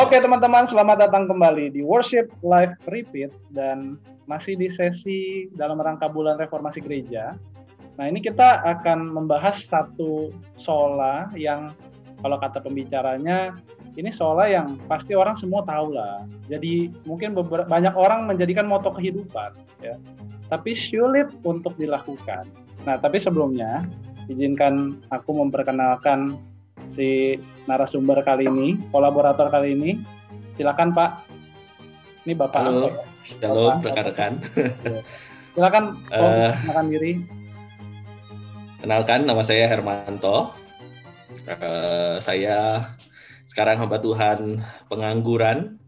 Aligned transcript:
Oke 0.00 0.16
teman-teman, 0.16 0.64
selamat 0.64 0.96
datang 0.96 1.28
kembali 1.28 1.76
di 1.76 1.84
Worship 1.84 2.32
Live 2.40 2.72
Repeat 2.88 3.36
dan 3.52 4.00
masih 4.24 4.56
di 4.56 4.72
sesi 4.72 5.44
dalam 5.60 5.76
rangka 5.76 6.08
bulan 6.08 6.40
reformasi 6.40 6.80
gereja. 6.80 7.36
Nah 8.00 8.08
ini 8.08 8.24
kita 8.24 8.64
akan 8.64 9.12
membahas 9.12 9.60
satu 9.60 10.32
sola 10.56 11.28
yang 11.36 11.76
kalau 12.24 12.40
kata 12.40 12.64
pembicaranya 12.64 13.60
ini 14.00 14.08
sola 14.08 14.48
yang 14.48 14.80
pasti 14.88 15.12
orang 15.12 15.36
semua 15.36 15.68
tahu 15.68 15.92
lah. 15.92 16.24
Jadi 16.48 16.88
mungkin 17.04 17.36
banyak 17.68 17.92
orang 17.92 18.24
menjadikan 18.24 18.64
moto 18.64 18.96
kehidupan, 18.96 19.52
ya. 19.84 20.00
Tapi 20.48 20.72
sulit 20.72 21.28
untuk 21.44 21.76
dilakukan. 21.76 22.48
Nah 22.88 22.96
tapi 22.96 23.20
sebelumnya 23.20 23.84
izinkan 24.32 24.96
aku 25.12 25.44
memperkenalkan 25.44 26.40
si 26.90 27.38
narasumber 27.64 28.20
kali 28.26 28.50
ini, 28.50 28.76
kolaborator 28.90 29.48
kali 29.48 29.78
ini. 29.78 29.90
Silakan 30.58 30.92
Pak. 30.92 31.10
Ini 32.26 32.36
Bapak 32.36 32.60
Halo. 32.60 32.90
Shalom 33.24 33.80
rekan-rekan. 33.80 34.32
Silakan 35.56 35.84
uh, 36.12 36.52
kenalkan 36.52 36.86
diri. 36.92 37.12
Kenalkan 38.80 39.20
nama 39.24 39.42
saya 39.46 39.64
Hermanto. 39.70 40.52
Uh, 41.48 42.20
saya 42.20 42.90
sekarang 43.48 43.80
hamba 43.80 43.98
Tuhan 43.98 44.60
pengangguran. 44.86 45.80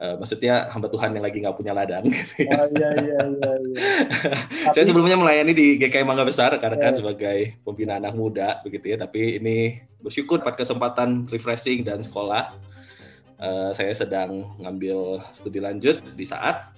Uh, 0.00 0.16
maksudnya 0.16 0.64
hamba 0.72 0.88
Tuhan 0.88 1.12
yang 1.12 1.20
lagi 1.20 1.44
nggak 1.44 1.56
punya 1.60 1.76
ladang. 1.76 2.08
Oh, 2.40 2.66
iya, 2.72 2.88
iya, 2.96 3.20
iya, 3.20 3.20
iya. 3.20 3.92
saya 4.74 4.84
sebelumnya 4.88 5.20
melayani 5.20 5.52
di 5.52 5.76
GKI 5.76 6.08
Mangga 6.08 6.24
Besar 6.24 6.56
karena 6.56 6.80
kan 6.80 6.96
iya. 6.96 6.98
sebagai 7.04 7.38
pembina 7.60 8.00
anak 8.00 8.16
muda 8.16 8.64
begitu 8.64 8.96
ya. 8.96 8.96
Tapi 8.96 9.36
ini 9.36 9.76
bersyukur 10.00 10.40
pada 10.40 10.56
kesempatan 10.56 11.28
refreshing 11.28 11.84
dan 11.84 12.00
sekolah. 12.00 12.56
Uh, 13.36 13.76
saya 13.76 13.92
sedang 13.92 14.56
ngambil 14.56 15.20
studi 15.36 15.60
lanjut 15.60 16.00
di 16.16 16.24
saat 16.24 16.72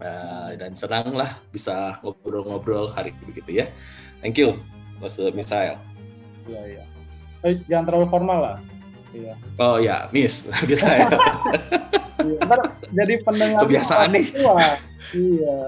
uh, 0.00 0.52
dan 0.56 0.72
senang 0.72 1.12
lah 1.12 1.40
bisa 1.52 2.00
ngobrol-ngobrol 2.00 2.88
hari 2.96 3.12
ini 3.12 3.24
begitu 3.28 3.50
ya. 3.60 3.66
Thank 4.24 4.40
you, 4.40 4.56
Mas 5.04 5.20
Misael. 5.36 5.76
Iya 6.48 6.62
iya. 6.64 6.84
Eh, 7.44 7.60
jangan 7.70 7.84
terlalu 7.92 8.06
formal 8.10 8.38
lah. 8.40 8.58
Iya. 9.14 9.34
Oh 9.56 9.76
ya, 9.80 10.06
Miss 10.12 10.48
bisa 10.70 10.86
ya. 10.86 11.08
iya, 12.24 12.40
jadi 12.92 13.14
pendengar 13.24 13.64
kebiasaan 13.64 14.08
nih. 14.12 14.26
Tua. 14.36 14.68
Iya. 15.16 15.58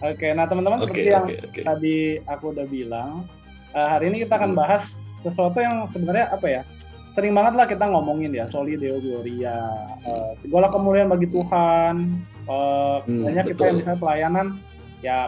Oke, 0.00 0.32
nah 0.32 0.48
teman-teman 0.48 0.80
okay, 0.80 0.86
seperti 0.88 1.02
okay, 1.02 1.12
yang 1.12 1.26
okay. 1.28 1.62
tadi 1.66 1.98
aku 2.24 2.44
udah 2.56 2.66
bilang, 2.70 3.28
uh, 3.76 3.88
hari 3.96 4.08
ini 4.08 4.24
kita 4.24 4.40
akan 4.40 4.56
hmm. 4.56 4.60
bahas 4.60 4.96
sesuatu 5.20 5.60
yang 5.60 5.84
sebenarnya 5.84 6.32
apa 6.32 6.46
ya 6.48 6.62
sering 7.10 7.34
banget 7.34 7.54
lah 7.58 7.66
kita 7.66 7.84
ngomongin 7.90 8.30
ya 8.30 8.46
soli 8.46 8.78
deo 8.78 9.02
gloria 9.02 9.66
uh, 10.06 10.32
segala 10.40 10.70
kemuliaan 10.70 11.10
bagi 11.10 11.28
Tuhan 11.28 11.94
uh, 12.46 13.02
hmm, 13.04 13.22
banyak 13.26 13.44
betul. 13.44 13.52
kita 13.52 13.62
yang 13.66 13.76
misalnya 13.82 14.00
pelayanan 14.00 14.46
ya 15.02 15.18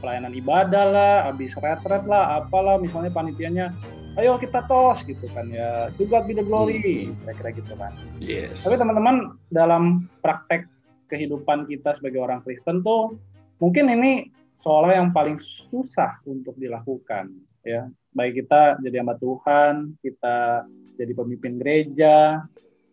pelayanan 0.00 0.32
ibadah 0.36 0.84
lah 0.88 1.14
habis 1.28 1.52
retret 1.60 2.04
lah 2.08 2.42
apalah 2.42 2.80
misalnya 2.80 3.12
panitianya 3.12 3.72
ayo 4.18 4.34
kita 4.36 4.66
tos 4.66 5.06
gitu 5.06 5.26
kan 5.30 5.46
ya 5.48 5.88
juga 5.94 6.26
be 6.26 6.34
the 6.34 6.42
glory 6.42 7.06
hmm. 7.06 7.14
kira-kira 7.22 7.50
gitu 7.54 7.74
kan 7.78 7.92
yes. 8.18 8.66
tapi 8.66 8.74
teman-teman 8.74 9.38
dalam 9.54 10.10
praktek 10.20 10.66
kehidupan 11.08 11.64
kita 11.70 11.96
sebagai 11.96 12.20
orang 12.20 12.42
Kristen 12.42 12.82
tuh 12.82 13.16
mungkin 13.62 13.88
ini 13.88 14.28
soalnya 14.60 15.00
yang 15.00 15.10
paling 15.14 15.38
susah 15.40 16.18
untuk 16.26 16.58
dilakukan 16.58 17.30
ya 17.62 17.88
baik 18.18 18.44
kita 18.44 18.82
jadi 18.82 19.06
hamba 19.06 19.14
Tuhan, 19.22 19.94
kita 20.02 20.66
jadi 20.98 21.12
pemimpin 21.14 21.62
gereja, 21.62 22.42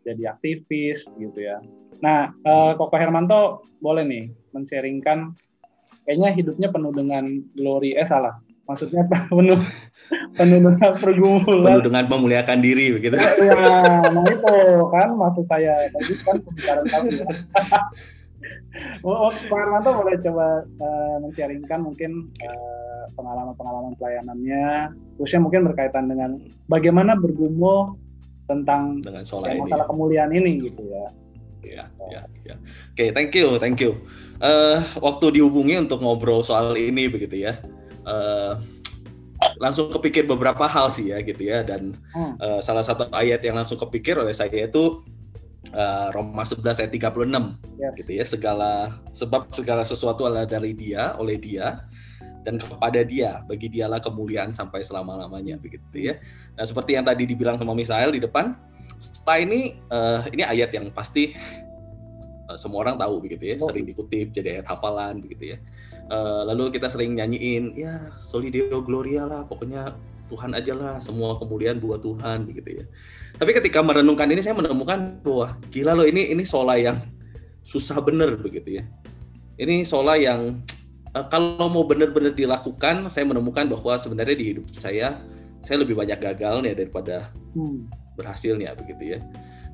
jadi 0.05 0.37
aktivis 0.37 1.09
gitu 1.17 1.39
ya. 1.41 1.57
Nah, 2.05 2.29
uh, 2.45 2.77
Koko 2.77 2.93
Hermanto 2.93 3.65
boleh 3.81 4.05
nih 4.05 4.29
men-sharingkan 4.53 5.33
kayaknya 6.05 6.29
hidupnya 6.37 6.69
penuh 6.69 6.93
dengan 6.93 7.41
glory 7.57 7.97
eh 7.97 8.05
salah. 8.05 8.37
Maksudnya 8.65 9.05
penuh 9.29 9.61
penuh 10.37 10.59
dengan 10.61 10.93
pergumulan. 10.97 11.69
Penuh 11.69 11.83
dengan 11.85 12.03
memuliakan 12.09 12.59
diri 12.61 12.97
begitu. 12.97 13.15
Ya, 13.17 14.01
nah 14.09 14.25
itu 14.25 14.55
kan 14.89 15.09
maksud 15.13 15.45
saya 15.45 15.73
tadi 15.93 16.13
kan 16.25 16.37
pembicaraan 16.41 16.85
kami. 16.89 17.09
oh, 19.05 19.29
oh, 19.29 19.31
Pak 19.33 19.57
Hermanto 19.57 19.89
boleh 19.97 20.17
coba 20.21 20.65
uh, 20.65 21.15
men-sharingkan 21.21 21.79
mungkin 21.81 22.29
uh, 22.45 23.05
pengalaman-pengalaman 23.17 23.93
pelayanannya, 23.97 24.93
khususnya 25.17 25.41
mungkin 25.45 25.61
berkaitan 25.69 26.05
dengan 26.09 26.37
bagaimana 26.69 27.17
bergumul 27.17 27.97
tentang 28.45 29.01
dengan 29.01 29.25
ya, 29.25 29.57
masalah 29.57 29.87
kemuliaan 29.89 30.31
ini 30.33 30.69
gitu 30.69 30.83
ya. 30.85 31.05
Ya, 31.65 31.85
ya, 32.13 32.21
ya. 32.45 32.55
Oke, 32.93 32.93
okay, 32.93 33.09
thank 33.09 33.33
you, 33.33 33.57
thank 33.57 33.81
you. 33.81 33.97
Uh, 34.37 34.85
waktu 35.01 35.41
dihubungi 35.41 35.81
untuk 35.81 36.05
ngobrol 36.05 36.45
soal 36.45 36.77
ini 36.77 37.09
begitu 37.09 37.41
ya, 37.41 37.57
uh, 38.05 38.53
langsung 39.59 39.91
kepikir 39.91 40.23
beberapa 40.29 40.67
hal 40.67 40.87
sih 40.87 41.11
ya 41.11 41.19
gitu 41.25 41.45
ya, 41.45 41.65
dan 41.65 41.95
hmm. 42.13 42.33
uh, 42.39 42.59
salah 42.61 42.83
satu 42.85 43.09
ayat 43.11 43.43
yang 43.43 43.57
langsung 43.57 43.79
kepikir 43.79 44.15
oleh 44.15 44.31
saya 44.31 44.51
itu 44.51 45.03
uh, 45.73 46.07
Roma 46.13 46.43
11 46.45 46.85
ayat 46.85 46.91
36 46.91 47.81
yes. 47.81 47.93
gitu 47.99 48.11
ya, 48.15 48.25
segala 48.25 48.71
sebab 49.11 49.51
segala 49.51 49.83
sesuatu 49.83 50.27
adalah 50.27 50.47
dari 50.47 50.71
Dia, 50.71 51.15
oleh 51.19 51.35
Dia, 51.39 51.83
dan 52.45 52.61
kepada 52.61 53.01
dia 53.01 53.41
bagi 53.49 53.73
dialah 53.73 53.97
kemuliaan 53.97 54.53
sampai 54.53 54.85
selama-lamanya 54.85 55.57
begitu 55.57 56.13
ya. 56.13 56.21
Nah, 56.53 56.63
seperti 56.63 56.93
yang 56.93 57.03
tadi 57.03 57.25
dibilang 57.25 57.57
sama 57.57 57.73
Misael 57.73 58.13
di 58.13 58.21
depan, 58.21 58.53
setelah 59.01 59.39
ini 59.41 59.59
uh, 59.89 60.21
ini 60.29 60.45
ayat 60.45 60.69
yang 60.71 60.93
pasti 60.93 61.33
uh, 62.55 62.57
semua 62.57 62.87
orang 62.87 62.95
tahu 62.95 63.19
begitu 63.19 63.51
ya, 63.51 63.55
oh. 63.59 63.67
sering 63.67 63.83
dikutip 63.83 64.31
jadi 64.31 64.59
ayat 64.59 64.67
hafalan 64.71 65.19
begitu 65.19 65.55
ya. 65.55 65.57
Uh, 66.07 66.47
lalu 66.47 66.71
kita 66.71 66.87
sering 66.87 67.19
nyanyiin 67.19 67.75
ya 67.75 68.15
Solideo 68.15 68.79
Gloria 68.79 69.27
lah, 69.27 69.43
pokoknya 69.43 69.91
Tuhan 70.31 70.55
aja 70.55 70.73
lah, 70.73 70.95
semua 71.03 71.37
kemuliaan 71.37 71.77
buat 71.77 72.01
Tuhan 72.01 72.47
begitu 72.47 72.81
ya. 72.81 72.85
Tapi 73.35 73.51
ketika 73.51 73.83
merenungkan 73.83 74.31
ini 74.31 74.39
saya 74.39 74.55
menemukan 74.55 75.19
bahwa 75.21 75.59
gila 75.69 75.91
loh 75.93 76.07
ini 76.07 76.31
ini 76.31 76.47
sola 76.47 76.79
yang 76.79 76.97
susah 77.67 77.99
bener 77.99 78.39
begitu 78.39 78.79
ya. 78.79 78.83
Ini 79.59 79.83
sola 79.83 80.15
yang 80.15 80.63
uh, 81.11 81.25
kalau 81.27 81.67
mau 81.67 81.83
benar-benar 81.83 82.31
dilakukan, 82.33 83.11
saya 83.11 83.27
menemukan 83.27 83.67
bahwa 83.67 83.99
sebenarnya 83.99 84.35
di 84.39 84.45
hidup 84.55 84.65
saya 84.71 85.19
saya 85.65 85.81
lebih 85.81 85.97
banyak 85.97 86.21
gagalnya 86.21 86.77
daripada 86.77 87.33
hmm. 87.57 87.89
berhasilnya 88.13 88.77
begitu 88.77 89.17
ya. 89.17 89.19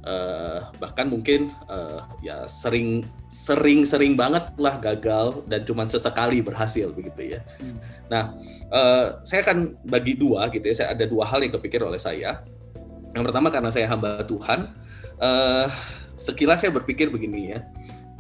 Uh, 0.01 0.65
bahkan 0.81 1.05
mungkin 1.05 1.53
uh, 1.69 2.01
ya 2.25 2.49
sering 2.49 3.05
sering 3.29 3.85
sering 3.85 4.17
banget 4.17 4.49
lah 4.57 4.81
gagal 4.81 5.45
dan 5.45 5.61
cuma 5.61 5.85
sesekali 5.85 6.41
berhasil 6.41 6.89
begitu 6.89 7.37
ya. 7.37 7.39
Hmm. 7.61 7.77
Nah, 8.09 8.23
uh, 8.73 9.21
saya 9.21 9.45
akan 9.45 9.77
bagi 9.85 10.17
dua 10.17 10.49
gitu 10.49 10.65
ya. 10.65 10.73
Saya 10.73 10.89
ada 10.97 11.05
dua 11.05 11.29
hal 11.29 11.45
yang 11.45 11.53
kepikir 11.53 11.85
oleh 11.85 12.01
saya. 12.01 12.41
Yang 13.13 13.23
pertama 13.29 13.53
karena 13.53 13.69
saya 13.69 13.85
hamba 13.93 14.25
Tuhan, 14.25 14.73
uh, 15.21 15.69
sekilas 16.17 16.65
saya 16.65 16.73
berpikir 16.73 17.13
begini 17.13 17.53
ya 17.53 17.61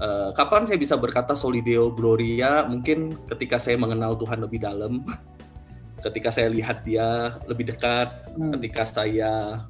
Uh, 0.01 0.33
kapan 0.33 0.65
saya 0.65 0.81
bisa 0.81 0.97
berkata 0.97 1.37
solideo 1.37 1.93
gloria? 1.93 2.65
Mungkin 2.65 3.21
ketika 3.29 3.61
saya 3.61 3.77
mengenal 3.77 4.17
Tuhan 4.17 4.41
lebih 4.41 4.65
dalam, 4.65 5.05
ketika 6.05 6.33
saya 6.33 6.49
lihat 6.49 6.81
Dia 6.81 7.37
lebih 7.45 7.69
dekat, 7.69 8.09
hmm. 8.33 8.57
ketika 8.57 8.81
saya 8.89 9.61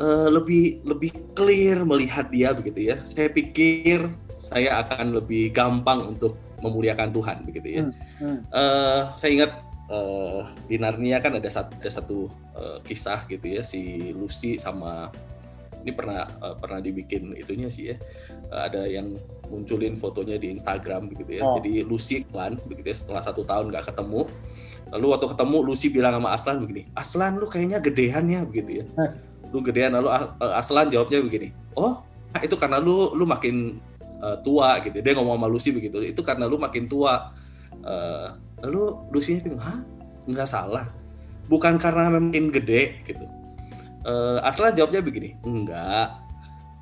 uh, 0.00 0.28
lebih 0.30 0.82
lebih 0.86 1.10
clear 1.34 1.82
melihat 1.82 2.30
Dia 2.30 2.54
begitu 2.54 2.94
ya. 2.94 2.96
Saya 3.04 3.28
pikir 3.28 4.08
saya 4.38 4.82
akan 4.86 5.18
lebih 5.18 5.50
gampang 5.50 6.14
untuk 6.14 6.38
memuliakan 6.62 7.10
Tuhan 7.10 7.36
begitu 7.46 7.68
ya. 7.68 7.82
Hmm. 7.86 7.94
Hmm. 8.22 8.38
Uh, 8.50 9.00
saya 9.18 9.30
ingat 9.34 9.52
uh, 9.90 10.46
di 10.70 10.76
Narnia 10.78 11.18
kan 11.18 11.34
ada 11.36 11.50
satu, 11.50 11.72
ada 11.78 11.90
satu 11.90 12.18
uh, 12.54 12.78
kisah 12.86 13.26
gitu 13.26 13.58
ya 13.58 13.62
si 13.66 14.12
Lucy 14.14 14.56
sama 14.60 15.10
ini 15.82 15.92
pernah 15.94 16.26
uh, 16.42 16.54
pernah 16.58 16.82
dibikin 16.82 17.32
itunya 17.38 17.70
sih 17.70 17.94
ya 17.94 17.96
uh, 18.52 18.68
ada 18.68 18.84
yang 18.84 19.16
munculin 19.48 19.96
fotonya 19.96 20.36
di 20.36 20.52
Instagram 20.52 21.08
begitu 21.08 21.40
ya 21.40 21.42
oh. 21.46 21.56
jadi 21.58 21.86
Lucy 21.86 22.26
Aslan 22.28 22.60
begitu 22.68 22.86
ya 22.92 22.96
setelah 22.96 23.22
satu 23.24 23.42
tahun 23.46 23.72
nggak 23.72 23.94
ketemu 23.94 24.28
lalu 24.92 25.06
waktu 25.12 25.26
ketemu 25.32 25.56
Lucy 25.64 25.86
bilang 25.88 26.12
sama 26.20 26.28
Aslan 26.34 26.56
begini 26.60 26.82
Aslan 26.92 27.40
lu 27.40 27.46
kayaknya 27.48 27.78
gedean 27.80 28.24
ya 28.28 28.40
begitu 28.44 28.84
ya. 28.84 28.86
Lu 29.50 29.64
gedean 29.64 29.96
lalu 29.96 30.08
Aslan 30.40 30.92
jawabnya 30.92 31.24
begini 31.24 31.48
oh 31.78 32.04
itu 32.36 32.54
karena 32.60 32.76
lu 32.76 33.16
lu 33.16 33.24
makin 33.24 33.80
uh, 34.20 34.36
tua 34.42 34.78
gitu. 34.84 35.00
Dia 35.00 35.16
ngomong 35.16 35.38
sama 35.38 35.48
Lucy 35.48 35.70
begitu 35.72 36.02
itu 36.02 36.20
karena 36.20 36.44
lu 36.44 36.60
makin 36.60 36.84
tua. 36.84 37.32
Uh, 37.80 38.34
lalu 38.60 38.98
Lucy 39.14 39.40
bilang 39.40 39.62
hah? 39.62 39.78
Nggak 40.28 40.48
salah. 40.48 40.86
Bukan 41.48 41.80
karena 41.80 42.12
makin 42.12 42.52
gede 42.52 43.00
gitu. 43.08 43.24
Uh, 44.04 44.38
Asla 44.44 44.72
jawabnya 44.72 45.02
begini, 45.02 45.34
enggak, 45.42 46.16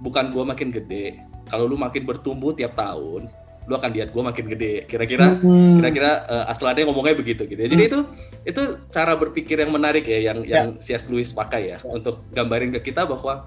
bukan 0.05 0.31
gue 0.31 0.45
makin 0.47 0.69
gede. 0.71 1.23
Kalau 1.47 1.71
lu 1.71 1.79
makin 1.79 2.03
bertumbuh 2.03 2.53
tiap 2.55 2.75
tahun, 2.75 3.31
lu 3.67 3.75
akan 3.75 3.91
lihat 3.91 4.09
gue 4.15 4.23
makin 4.23 4.47
gede. 4.47 4.73
Kira-kira, 4.87 5.35
hmm. 5.37 5.83
kira-kira 5.83 6.11
uh, 6.31 6.51
Asladnya 6.51 6.87
ngomongnya 6.87 7.19
begitu 7.19 7.43
gitu. 7.45 7.59
Ya. 7.59 7.69
Jadi 7.69 7.83
hmm. 7.83 7.91
itu 7.91 7.99
itu 8.47 8.63
cara 8.95 9.13
berpikir 9.19 9.59
yang 9.59 9.75
menarik 9.75 10.07
ya, 10.07 10.33
yang 10.33 10.39
yeah. 10.47 10.55
yang 10.63 10.67
C.S. 10.79 11.11
Lewis 11.11 11.35
pakai 11.35 11.75
ya, 11.75 11.79
yeah. 11.83 11.91
untuk 11.91 12.23
gambarin 12.31 12.71
ke 12.79 12.91
kita 12.91 13.03
bahwa 13.05 13.47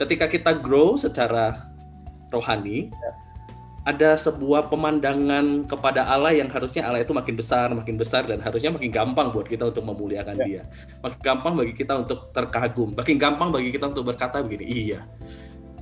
ketika 0.00 0.26
kita 0.26 0.56
grow 0.56 0.96
secara 0.96 1.68
rohani, 2.32 2.88
ya. 2.88 3.10
ada 3.84 4.10
sebuah 4.16 4.72
pemandangan 4.72 5.68
kepada 5.68 6.08
Allah 6.08 6.32
yang 6.32 6.48
harusnya 6.48 6.88
Allah 6.88 7.04
itu 7.04 7.12
makin 7.12 7.36
besar, 7.36 7.68
makin 7.72 8.00
besar 8.00 8.24
dan 8.24 8.40
harusnya 8.40 8.72
makin 8.72 8.88
gampang 8.88 9.28
buat 9.32 9.48
kita 9.48 9.68
untuk 9.68 9.84
memuliakan 9.84 10.36
ya. 10.40 10.44
Dia. 10.44 10.62
Makin 11.04 11.20
gampang 11.20 11.52
bagi 11.60 11.74
kita 11.76 11.92
untuk 12.00 12.32
terkagum, 12.32 12.96
makin 12.96 13.16
gampang 13.20 13.52
bagi 13.52 13.68
kita 13.68 13.92
untuk 13.92 14.08
berkata 14.08 14.40
begini, 14.40 14.64
iya, 14.64 15.04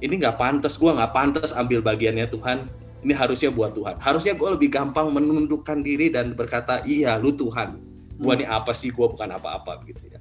ini 0.03 0.15
nggak 0.19 0.37
pantas, 0.37 0.75
gue 0.77 0.91
nggak 0.91 1.13
pantas 1.15 1.55
ambil 1.55 1.81
bagiannya 1.81 2.27
Tuhan. 2.29 2.86
Ini 3.07 3.15
harusnya 3.15 3.55
buat 3.55 3.71
Tuhan. 3.71 4.03
Harusnya 4.03 4.35
gue 4.35 4.49
lebih 4.59 4.69
gampang 4.75 5.15
menundukkan 5.15 5.79
diri 5.79 6.11
dan 6.11 6.35
berkata, 6.35 6.83
iya, 6.83 7.15
lu 7.15 7.31
Tuhan. 7.31 7.79
Gue 8.19 8.33
hmm. 8.35 8.39
ini 8.43 8.47
apa 8.51 8.75
sih? 8.75 8.91
Gue 8.91 9.07
bukan 9.07 9.31
apa-apa, 9.31 9.79
gitu 9.87 10.11
ya 10.11 10.19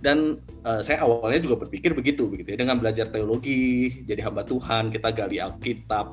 dan 0.00 0.40
uh, 0.64 0.80
saya 0.80 1.04
awalnya 1.04 1.44
juga 1.44 1.60
berpikir 1.60 1.92
begitu 1.92 2.24
begitu 2.24 2.56
ya 2.56 2.64
dengan 2.64 2.80
belajar 2.80 3.12
teologi 3.12 4.00
jadi 4.08 4.24
hamba 4.24 4.48
Tuhan 4.48 4.88
kita 4.88 5.12
gali 5.12 5.36
Alkitab 5.36 6.06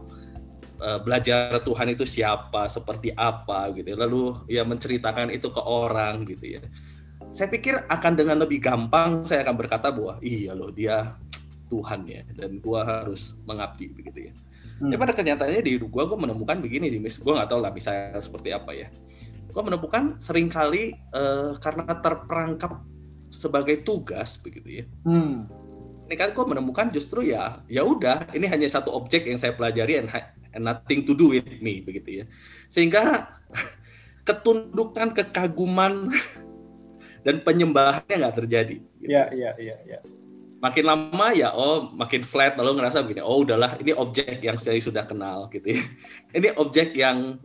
uh, 0.83 0.99
belajar 1.01 1.63
Tuhan 1.63 1.95
itu 1.95 2.03
siapa 2.03 2.67
seperti 2.67 3.15
apa 3.15 3.71
gitu 3.71 3.95
ya. 3.95 3.97
lalu 3.97 4.35
ya 4.51 4.67
menceritakan 4.67 5.31
itu 5.31 5.47
ke 5.47 5.63
orang 5.63 6.27
gitu 6.27 6.59
ya 6.59 6.61
saya 7.31 7.47
pikir 7.47 7.87
akan 7.87 8.13
dengan 8.19 8.43
lebih 8.43 8.59
gampang 8.59 9.23
saya 9.23 9.47
akan 9.47 9.55
berkata 9.55 9.87
bahwa 9.87 10.19
iya 10.19 10.51
loh 10.51 10.69
dia 10.69 11.15
Tuhan 11.71 12.07
ya 12.07 12.23
dan 12.35 12.59
gua 12.59 12.83
harus 12.83 13.39
mengabdi 13.47 13.87
begitu 13.91 14.31
ya 14.31 14.33
hmm. 14.81 14.91
ya 14.93 14.97
pada 14.97 15.13
kenyataannya 15.13 15.61
di 15.61 15.71
hidup 15.77 15.89
gua 15.89 16.09
gua 16.09 16.19
menemukan 16.25 16.57
begini 16.61 16.89
sih 16.93 16.99
mis 17.01 17.17
gua 17.21 17.41
nggak 17.43 17.49
tahu 17.49 17.59
lah 17.61 17.71
misalnya 17.73 18.17
seperti 18.21 18.49
apa 18.53 18.71
ya 18.73 18.87
gua 19.51 19.63
menemukan 19.65 20.21
sering 20.21 20.47
kali 20.47 20.93
uh, 21.13 21.57
karena 21.57 21.97
terperangkap 21.97 22.85
sebagai 23.29 23.83
tugas 23.83 24.39
begitu 24.39 24.83
ya. 24.83 24.85
Hmm. 25.03 25.47
Ini 26.07 26.15
kan 26.15 26.31
gue 26.31 26.45
menemukan 26.47 26.87
justru 26.95 27.27
ya 27.27 27.59
ya 27.67 27.83
udah 27.83 28.31
ini 28.31 28.47
hanya 28.47 28.67
satu 28.71 28.95
objek 28.95 29.27
yang 29.27 29.35
saya 29.35 29.51
pelajari 29.51 29.99
and, 29.99 30.07
and 30.55 30.63
nothing 30.63 31.03
to 31.03 31.11
do 31.11 31.35
with 31.35 31.43
me 31.59 31.83
begitu 31.83 32.23
ya. 32.23 32.25
Sehingga 32.71 33.27
ketundukan, 34.27 35.11
kekaguman 35.11 36.07
dan 37.27 37.43
penyembahannya 37.43 38.15
nggak 38.15 38.37
terjadi. 38.43 38.77
Iya 39.03 39.23
iya 39.35 39.51
iya. 39.59 39.75
Ya. 39.83 39.99
Makin 40.57 40.85
lama 40.89 41.27
ya 41.37 41.53
oh 41.53 41.93
makin 41.93 42.25
flat 42.25 42.57
lalu 42.57 42.81
ngerasa 42.81 43.05
begini 43.05 43.21
oh 43.21 43.45
udahlah 43.45 43.77
ini 43.77 43.93
objek 43.93 44.41
yang 44.41 44.57
saya 44.57 44.81
sudah 44.81 45.05
kenal 45.05 45.45
gitu 45.53 45.69
ya. 45.69 45.83
Ini 46.37 46.57
objek 46.57 46.97
yang 46.97 47.37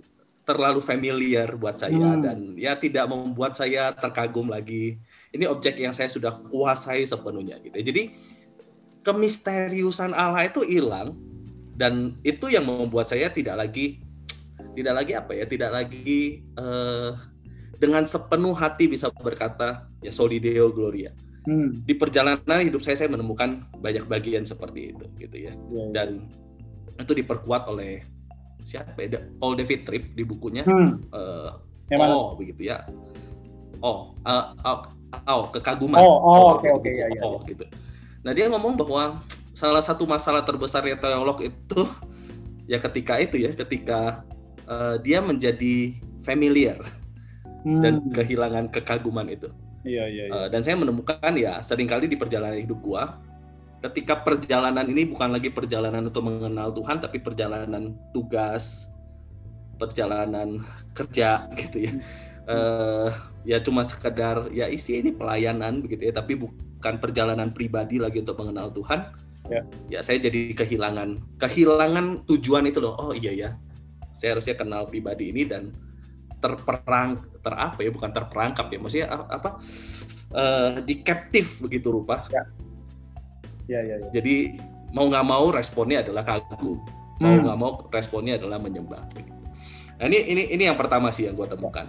terlalu 0.42 0.82
familiar 0.82 1.54
buat 1.54 1.78
saya 1.78 2.18
hmm. 2.18 2.20
dan 2.24 2.38
ya 2.58 2.74
tidak 2.74 3.06
membuat 3.06 3.54
saya 3.54 3.94
terkagum 3.94 4.50
lagi 4.50 4.98
ini 5.30 5.46
objek 5.46 5.78
yang 5.78 5.94
saya 5.94 6.10
sudah 6.10 6.34
kuasai 6.50 7.06
sepenuhnya 7.06 7.62
gitu. 7.62 7.78
Jadi 7.78 8.10
kemisteriusan 9.06 10.10
Allah 10.10 10.50
itu 10.50 10.66
hilang 10.66 11.14
dan 11.78 12.18
itu 12.26 12.50
yang 12.50 12.66
membuat 12.66 13.06
saya 13.06 13.30
tidak 13.30 13.54
lagi 13.54 14.02
tidak 14.74 14.94
lagi 15.04 15.12
apa 15.14 15.32
ya, 15.36 15.44
tidak 15.46 15.70
lagi 15.70 16.42
uh, 16.58 17.14
dengan 17.78 18.06
sepenuh 18.06 18.54
hati 18.54 18.86
bisa 18.90 19.10
berkata 19.14 19.86
ya 20.02 20.10
solideo 20.10 20.70
gloria. 20.74 21.14
Hmm. 21.42 21.74
Di 21.82 21.98
perjalanan 21.98 22.62
hidup 22.62 22.86
saya 22.86 22.94
saya 22.94 23.10
menemukan 23.10 23.66
banyak 23.82 24.06
bagian 24.06 24.46
seperti 24.46 24.94
itu 24.94 25.04
gitu 25.18 25.36
ya. 25.36 25.52
ya, 25.52 25.58
ya. 25.58 25.84
Dan 25.90 26.08
itu 26.98 27.12
diperkuat 27.18 27.66
oleh 27.66 28.04
siapa 28.62 28.94
ya? 29.02 29.20
Paul 29.38 29.58
David 29.58 29.82
Tripp 29.82 30.04
di 30.14 30.22
bukunya 30.22 30.62
hmm. 30.62 31.10
uh, 31.10 31.50
oh 31.98 32.38
begitu 32.38 32.70
ya 32.72 32.86
oh 33.82 34.14
uh, 34.22 34.54
oh, 34.62 34.80
oh 35.26 35.42
kekaguman 35.50 35.98
oh 35.98 36.16
oh 36.22 36.42
oke 36.56 36.68
oke 36.70 36.90
ya, 36.90 37.06
ya, 37.10 37.22
oh 37.26 37.42
gitu 37.44 37.66
nah 38.22 38.30
dia 38.30 38.46
ngomong 38.46 38.78
bahwa 38.78 39.20
salah 39.52 39.82
satu 39.82 40.06
masalah 40.06 40.46
terbesar 40.46 40.86
ya 40.86 40.94
teolog 40.94 41.42
itu 41.42 41.82
ya 42.70 42.78
ketika 42.78 43.18
itu 43.18 43.42
ya 43.42 43.50
ketika 43.52 44.22
uh, 44.70 44.96
dia 45.02 45.18
menjadi 45.18 45.98
familiar 46.22 46.78
hmm. 47.66 47.82
dan 47.82 47.94
kehilangan 48.14 48.70
kekaguman 48.70 49.26
itu 49.26 49.50
iya 49.82 50.04
iya, 50.06 50.24
iya. 50.30 50.32
Uh, 50.32 50.48
dan 50.48 50.60
saya 50.62 50.78
menemukan 50.78 51.32
ya 51.34 51.58
sering 51.62 51.86
kali 51.90 52.06
di 52.06 52.18
perjalanan 52.18 52.58
hidup 52.58 52.78
gua 52.82 53.18
ketika 53.82 54.22
perjalanan 54.22 54.86
ini 54.86 55.10
bukan 55.10 55.34
lagi 55.34 55.50
perjalanan 55.50 56.06
untuk 56.06 56.22
mengenal 56.22 56.70
Tuhan 56.70 57.02
tapi 57.02 57.18
perjalanan 57.18 57.98
tugas 58.14 58.94
perjalanan 59.76 60.62
kerja 60.94 61.46
gitu 61.60 61.90
ya. 61.90 61.92
Uh, 62.42 63.10
ya 63.46 63.62
cuma 63.62 63.86
sekedar 63.86 64.50
ya 64.50 64.66
isi 64.66 64.98
ini 64.98 65.14
pelayanan 65.14 65.82
begitu 65.82 66.10
ya 66.10 66.14
tapi 66.14 66.38
bukan 66.38 66.98
perjalanan 66.98 67.50
pribadi 67.50 67.98
lagi 67.98 68.22
untuk 68.22 68.38
mengenal 68.38 68.70
Tuhan. 68.70 69.10
Ya, 69.50 69.66
ya 69.90 70.00
saya 70.06 70.22
jadi 70.22 70.54
kehilangan 70.54 71.38
kehilangan 71.42 72.26
tujuan 72.30 72.70
itu 72.70 72.78
loh. 72.78 72.94
Oh 72.94 73.12
iya 73.14 73.34
ya. 73.34 73.50
Saya 74.14 74.38
harusnya 74.38 74.54
kenal 74.54 74.86
pribadi 74.86 75.34
ini 75.34 75.42
dan 75.42 75.74
terperang 76.42 77.22
terapa 77.38 77.78
ya 77.78 77.90
bukan 77.94 78.10
terperangkap 78.10 78.66
ya 78.66 78.78
maksudnya 78.82 79.06
apa 79.08 79.62
uh, 80.34 80.82
di 80.82 81.00
captive 81.06 81.62
begitu 81.62 81.94
rupa 81.94 82.26
ya. 82.28 82.42
Ya, 83.70 83.80
ya, 83.86 83.96
ya. 84.02 84.08
jadi 84.10 84.58
mau 84.90 85.06
nggak 85.06 85.26
mau 85.26 85.54
responnya 85.54 86.02
adalah 86.02 86.26
kagum 86.26 86.82
mau 87.22 87.30
hmm. 87.30 87.42
nggak 87.46 87.56
hmm. 87.56 87.62
mau 87.62 87.72
responnya 87.94 88.34
adalah 88.36 88.58
menyembah 88.58 89.02
nah 90.02 90.04
ini 90.10 90.18
ini 90.26 90.42
ini 90.50 90.62
yang 90.66 90.74
pertama 90.74 91.14
sih 91.14 91.30
yang 91.30 91.38
gue 91.38 91.46
temukan 91.46 91.86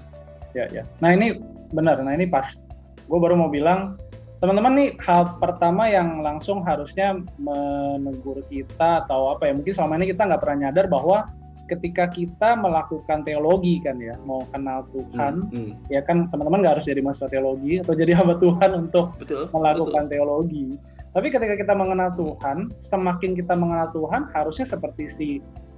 ya 0.54 0.70
ya 0.70 0.86
nah 1.02 1.10
ini 1.10 1.42
benar 1.74 1.98
nah 2.06 2.14
ini 2.14 2.30
pas 2.30 2.62
gue 3.10 3.20
baru 3.20 3.34
mau 3.34 3.50
bilang 3.50 3.98
teman-teman 4.44 4.76
nih 4.76 4.90
hal 5.00 5.40
pertama 5.40 5.88
yang 5.88 6.20
langsung 6.20 6.62
harusnya 6.68 7.16
menegur 7.40 8.44
kita 8.52 9.08
atau 9.08 9.32
apa 9.34 9.48
ya 9.48 9.56
mungkin 9.56 9.72
selama 9.72 10.04
ini 10.04 10.12
kita 10.12 10.28
nggak 10.28 10.42
pernah 10.44 10.68
nyadar 10.68 10.86
bahwa 10.92 11.32
ketika 11.72 12.12
kita 12.12 12.60
melakukan 12.60 13.24
teologi 13.24 13.80
kan 13.80 13.96
ya 14.00 14.16
mau 14.28 14.44
kenal 14.52 14.84
Tuhan 14.92 15.48
hmm, 15.48 15.56
hmm. 15.56 15.72
ya 15.88 16.04
kan 16.04 16.28
teman-teman 16.28 16.60
nggak 16.64 16.74
harus 16.80 16.88
jadi 16.88 17.00
mahasiswa 17.00 17.30
teologi 17.32 17.80
atau 17.80 17.94
jadi 17.96 18.12
hamba 18.16 18.36
Tuhan 18.40 18.72
untuk 18.88 19.16
betul, 19.16 19.48
melakukan 19.56 20.04
betul. 20.08 20.12
teologi 20.12 20.68
tapi 21.14 21.28
ketika 21.30 21.56
kita 21.56 21.74
mengenal 21.78 22.10
Tuhan 22.18 22.74
semakin 22.82 23.32
kita 23.38 23.54
mengenal 23.56 23.94
Tuhan 23.96 24.28
harusnya 24.36 24.66
seperti 24.68 25.04
si 25.08 25.28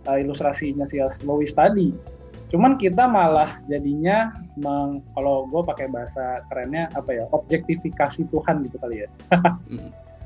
uh, 0.10 0.18
ilustrasinya 0.18 0.90
si 0.90 0.98
Lewis 1.22 1.54
tadi 1.54 1.94
Cuman 2.54 2.78
kita 2.78 3.10
malah 3.10 3.58
jadinya 3.66 4.30
meng, 4.56 5.02
kalau 5.18 5.50
gue 5.50 5.62
pakai 5.66 5.90
bahasa 5.90 6.46
kerennya 6.48 6.88
apa 6.94 7.10
ya 7.12 7.26
objektifikasi 7.34 8.30
Tuhan 8.30 8.64
gitu 8.69 8.78
kali 8.78 9.04
ya. 9.06 9.09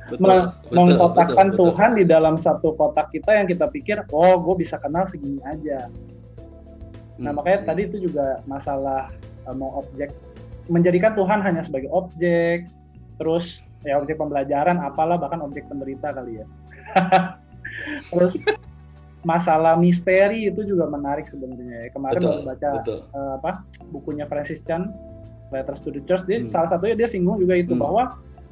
Betul, 0.09 0.51
mengkotakkan 0.73 1.53
betul, 1.53 1.71
Tuhan 1.71 1.91
di 1.97 2.03
dalam 2.05 2.35
satu 2.41 2.73
kotak 2.73 3.13
kita 3.13 3.37
yang 3.37 3.45
kita 3.45 3.69
pikir 3.69 4.01
oh 4.09 4.41
gue 4.41 4.55
bisa 4.65 4.81
kenal 4.81 5.05
segini 5.05 5.37
aja. 5.45 5.89
Nah 7.19 7.31
hmm, 7.31 7.37
makanya 7.37 7.59
hmm. 7.61 7.67
tadi 7.67 7.81
itu 7.85 7.97
juga 8.09 8.41
masalah 8.47 9.11
uh, 9.45 9.55
mau 9.55 9.83
objek 9.83 10.09
menjadikan 10.69 11.17
Tuhan 11.17 11.41
hanya 11.41 11.65
sebagai 11.65 11.89
objek, 11.89 12.69
terus 13.17 13.61
ya 13.83 13.97
objek 13.97 14.21
pembelajaran 14.21 14.77
apalah 14.81 15.17
bahkan 15.17 15.41
objek 15.41 15.65
penderita 15.67 16.13
kali 16.13 16.41
ya. 16.41 16.45
terus 18.13 18.37
masalah 19.27 19.75
misteri 19.75 20.47
itu 20.47 20.63
juga 20.63 20.87
menarik 20.87 21.27
sebenarnya. 21.27 21.87
Ya. 21.87 21.89
Kemarin 21.91 22.19
betul, 22.21 22.31
baru 22.31 22.47
baca 22.47 22.69
Uh, 23.09 23.31
apa 23.41 23.51
bukunya 23.91 24.23
Francis 24.29 24.63
Chan 24.63 24.93
Letters 25.51 25.81
to 25.83 25.89
the 25.91 26.01
Church. 26.05 26.23
Dia 26.29 26.45
hmm. 26.45 26.51
salah 26.51 26.69
satunya 26.71 26.95
dia 26.95 27.09
singgung 27.09 27.41
juga 27.41 27.57
itu 27.59 27.73
hmm. 27.75 27.81
bahwa 27.81 28.03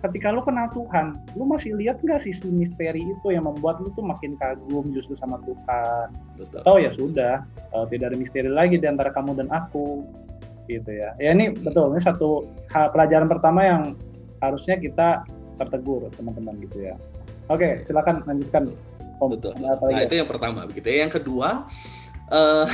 ketika 0.05 0.29
lu 0.29 0.45
kenal 0.45 0.69
Tuhan, 0.69 1.17
lu 1.33 1.49
masih 1.49 1.73
lihat 1.73 1.97
nggak 2.05 2.21
sisi 2.21 2.45
misteri 2.53 3.01
itu 3.01 3.27
yang 3.33 3.49
membuat 3.49 3.81
lu 3.81 3.89
tuh 3.97 4.05
makin 4.05 4.37
kagum 4.37 4.93
justru 4.93 5.17
sama 5.17 5.41
Tuhan. 5.41 6.13
Betul. 6.37 6.59
Atau 6.61 6.75
ya 6.77 6.91
sudah, 6.93 7.33
uh, 7.73 7.85
tidak 7.89 8.13
ada 8.13 8.17
misteri 8.17 8.49
lagi 8.51 8.77
di 8.77 8.85
antara 8.85 9.09
kamu 9.09 9.33
dan 9.41 9.49
aku, 9.49 10.05
gitu 10.69 10.91
ya. 10.91 11.15
Ya 11.17 11.33
ini 11.33 11.55
betul, 11.55 11.95
ini 11.95 12.01
satu 12.03 12.45
hal 12.69 12.93
pelajaran 12.93 13.25
pertama 13.25 13.65
yang 13.65 13.81
harusnya 14.43 14.77
kita 14.77 15.25
tertegur 15.57 16.05
teman-teman 16.13 16.53
gitu 16.61 16.85
ya. 16.85 16.95
Oke, 17.49 17.81
silakan 17.87 18.21
lanjutkan. 18.27 18.69
Oh, 19.17 19.25
Betul. 19.25 19.57
Nah, 19.57 19.73
itu 19.97 20.13
yang 20.13 20.29
pertama 20.29 20.69
begitu. 20.69 20.93
Ya. 20.93 21.09
Yang 21.09 21.21
kedua, 21.21 21.65
uh, 22.29 22.69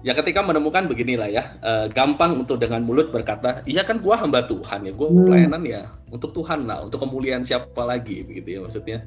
ya 0.00 0.12
ketika 0.16 0.40
menemukan 0.40 0.88
beginilah 0.88 1.28
ya, 1.28 1.44
uh, 1.60 1.86
gampang 1.92 2.40
untuk 2.40 2.56
dengan 2.56 2.80
mulut 2.80 3.12
berkata, 3.12 3.60
iya 3.68 3.84
kan 3.84 4.00
gua 4.00 4.20
hamba 4.20 4.44
Tuhan 4.48 4.88
ya, 4.88 4.92
gua 4.96 5.08
hmm. 5.12 5.24
pelayanan 5.28 5.62
ya 5.66 5.82
untuk 6.08 6.32
Tuhan 6.32 6.64
lah, 6.64 6.84
untuk 6.84 7.04
kemuliaan 7.04 7.44
siapa 7.44 7.82
lagi 7.84 8.24
begitu 8.24 8.58
ya 8.58 8.60
maksudnya. 8.64 8.98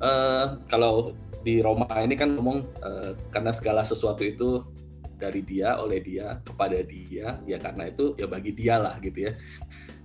Uh, 0.00 0.56
kalau 0.64 1.12
di 1.44 1.60
Roma 1.60 1.88
ini 2.00 2.16
kan 2.16 2.36
ngomong 2.36 2.64
uh, 2.80 3.12
karena 3.28 3.52
segala 3.52 3.84
sesuatu 3.84 4.24
itu 4.24 4.64
dari 5.20 5.44
dia, 5.44 5.76
oleh 5.76 6.00
dia, 6.00 6.40
kepada 6.40 6.80
dia, 6.80 7.36
ya 7.44 7.60
karena 7.60 7.92
itu 7.92 8.16
ya 8.16 8.24
bagi 8.24 8.56
dia 8.56 8.80
lah 8.80 8.96
gitu 9.04 9.28
ya 9.28 9.32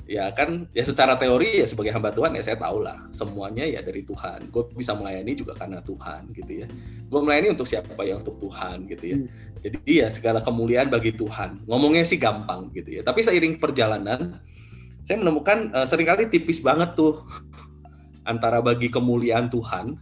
ya 0.05 0.29
kan 0.37 0.69
ya 0.69 0.85
secara 0.85 1.17
teori 1.17 1.61
ya 1.61 1.65
sebagai 1.65 1.89
hamba 1.89 2.13
Tuhan 2.13 2.37
ya 2.37 2.43
saya 2.45 2.57
tahu 2.61 2.85
lah. 2.85 3.09
Semuanya 3.09 3.65
ya 3.65 3.81
dari 3.81 4.05
Tuhan. 4.05 4.53
Gue 4.53 4.69
bisa 4.77 4.93
melayani 4.93 5.33
juga 5.33 5.57
karena 5.57 5.81
Tuhan 5.81 6.29
gitu 6.31 6.51
ya. 6.65 6.67
Gue 7.09 7.19
melayani 7.25 7.57
untuk 7.57 7.65
siapa 7.65 7.97
ya? 8.05 8.21
Untuk 8.21 8.37
Tuhan 8.39 8.85
gitu 8.89 9.03
ya. 9.05 9.17
Hmm. 9.17 9.29
jadi 9.65 9.79
ya 10.05 10.07
segala 10.13 10.39
kemuliaan 10.45 10.93
bagi 10.93 11.17
Tuhan. 11.17 11.65
Ngomongnya 11.65 12.05
sih 12.05 12.21
gampang 12.21 12.69
gitu 12.71 13.01
ya. 13.01 13.01
Tapi 13.01 13.25
seiring 13.25 13.57
perjalanan 13.57 14.39
saya 15.05 15.21
menemukan 15.21 15.69
uh, 15.73 15.85
sering 15.85 16.09
kali 16.09 16.29
tipis 16.29 16.61
banget 16.61 16.93
tuh 16.97 17.25
antara 18.31 18.61
bagi 18.61 18.93
kemuliaan 18.93 19.49
Tuhan 19.49 19.97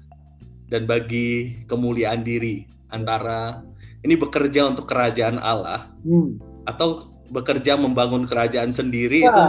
dan 0.67 0.83
bagi 0.83 1.63
kemuliaan 1.67 2.23
diri. 2.23 2.67
Antara 2.93 3.63
ini 4.03 4.19
bekerja 4.19 4.67
untuk 4.67 4.85
kerajaan 4.85 5.39
Allah 5.39 5.89
hmm. 6.03 6.67
atau 6.67 7.09
bekerja 7.31 7.79
membangun 7.79 8.27
kerajaan 8.29 8.69
sendiri 8.69 9.25
ya. 9.25 9.31
itu 9.31 9.43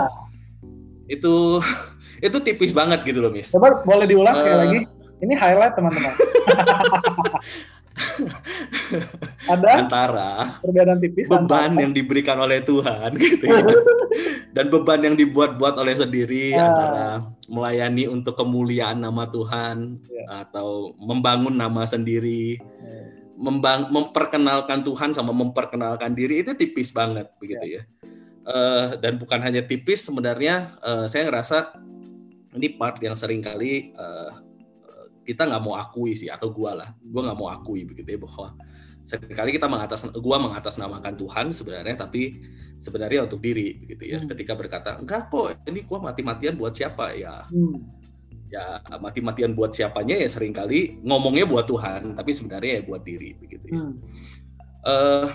itu 1.09 1.61
itu 2.27 2.37
tipis 2.41 2.73
banget 2.73 3.05
gitu 3.05 3.21
loh 3.21 3.31
Miss. 3.33 3.53
Coba 3.53 3.83
boleh 3.85 4.07
diulang 4.09 4.35
uh, 4.35 4.41
sekali 4.41 4.55
eh. 4.55 4.61
lagi. 4.61 4.81
Ini 5.25 5.35
highlight 5.41 5.75
teman-teman. 5.79 6.13
ada 9.47 9.69
antara 9.79 10.31
perbedaan 10.59 10.99
tipis 10.99 11.31
beban 11.31 11.71
antara. 11.71 11.83
yang 11.87 11.93
diberikan 11.95 12.39
oleh 12.43 12.59
Tuhan 12.59 13.15
gitu 13.23 13.45
ya 13.47 13.63
dan 14.51 14.67
beban 14.67 14.99
yang 15.03 15.15
dibuat-buat 15.15 15.79
oleh 15.79 15.95
sendiri 15.95 16.59
uh. 16.59 16.67
antara 16.67 17.07
melayani 17.47 18.11
untuk 18.11 18.35
kemuliaan 18.35 18.99
nama 18.99 19.31
Tuhan 19.31 20.03
yeah. 20.11 20.43
atau 20.43 20.99
membangun 20.99 21.55
nama 21.55 21.87
sendiri 21.87 22.59
yeah. 22.59 23.07
membang 23.39 23.87
memperkenalkan 23.95 24.83
Tuhan 24.83 25.15
sama 25.15 25.31
memperkenalkan 25.31 26.19
diri 26.19 26.43
itu 26.43 26.51
tipis 26.59 26.91
banget 26.91 27.31
begitu 27.39 27.79
yeah. 27.79 27.85
ya 27.87 28.04
uh, 28.47 28.97
dan 29.01 29.17
bukan 29.17 29.41
hanya 29.41 29.65
tipis 29.65 30.05
sebenarnya 30.05 30.77
uh, 30.85 31.05
saya 31.09 31.29
ngerasa 31.29 31.75
ini 32.55 32.79
part 32.79 33.01
yang 33.03 33.19
sering 33.19 33.43
kali 33.43 33.93
uh, 33.99 34.31
kita 35.25 35.49
nggak 35.49 35.63
mau 35.65 35.75
akui 35.81 36.13
sih 36.13 36.29
atau 36.29 36.53
gua 36.53 36.85
lah 36.85 36.89
gua 37.01 37.33
nggak 37.33 37.39
mau 37.41 37.49
akui 37.51 37.89
begitu 37.89 38.15
ya 38.15 38.21
bahwa 38.21 38.55
sering 39.05 39.33
kali 39.33 39.51
kita 39.57 39.67
mengatas 39.67 40.05
gua 40.21 40.37
mengatasnamakan 40.39 41.15
Tuhan 41.17 41.47
sebenarnya 41.51 41.97
tapi 41.97 42.45
sebenarnya 42.79 43.25
untuk 43.25 43.41
diri 43.41 43.81
begitu 43.81 44.05
ya 44.15 44.19
hmm. 44.21 44.29
ketika 44.37 44.53
berkata 44.55 44.91
enggak 45.01 45.33
kok 45.33 45.57
ini 45.65 45.81
gua 45.89 45.99
mati-matian 46.05 46.55
buat 46.55 46.77
siapa 46.77 47.17
ya 47.17 47.49
hmm. 47.49 47.77
ya 48.53 48.85
mati-matian 49.01 49.57
buat 49.57 49.73
siapanya 49.73 50.21
ya 50.21 50.29
sering 50.29 50.53
kali 50.53 51.01
ngomongnya 51.01 51.49
buat 51.49 51.65
Tuhan 51.65 52.13
tapi 52.15 52.31
sebenarnya 52.37 52.81
ya 52.81 52.83
buat 52.85 53.03
diri 53.03 53.35
begitu 53.41 53.67
ya 53.73 53.81
hmm. 53.81 53.95
uh, 54.85 55.29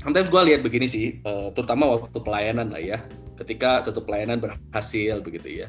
sometimes 0.00 0.32
gue 0.32 0.42
lihat 0.48 0.60
begini 0.64 0.88
sih 0.88 1.20
uh, 1.28 1.52
terutama 1.52 1.92
waktu 1.92 2.18
pelayanan 2.24 2.72
lah 2.72 2.80
ya. 2.80 2.98
Ketika 3.36 3.84
satu 3.84 4.00
pelayanan 4.04 4.40
berhasil 4.40 5.20
begitu 5.20 5.64
ya. 5.64 5.68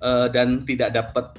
Uh, 0.00 0.30
dan 0.32 0.64
tidak 0.64 0.94
dapat 0.96 1.36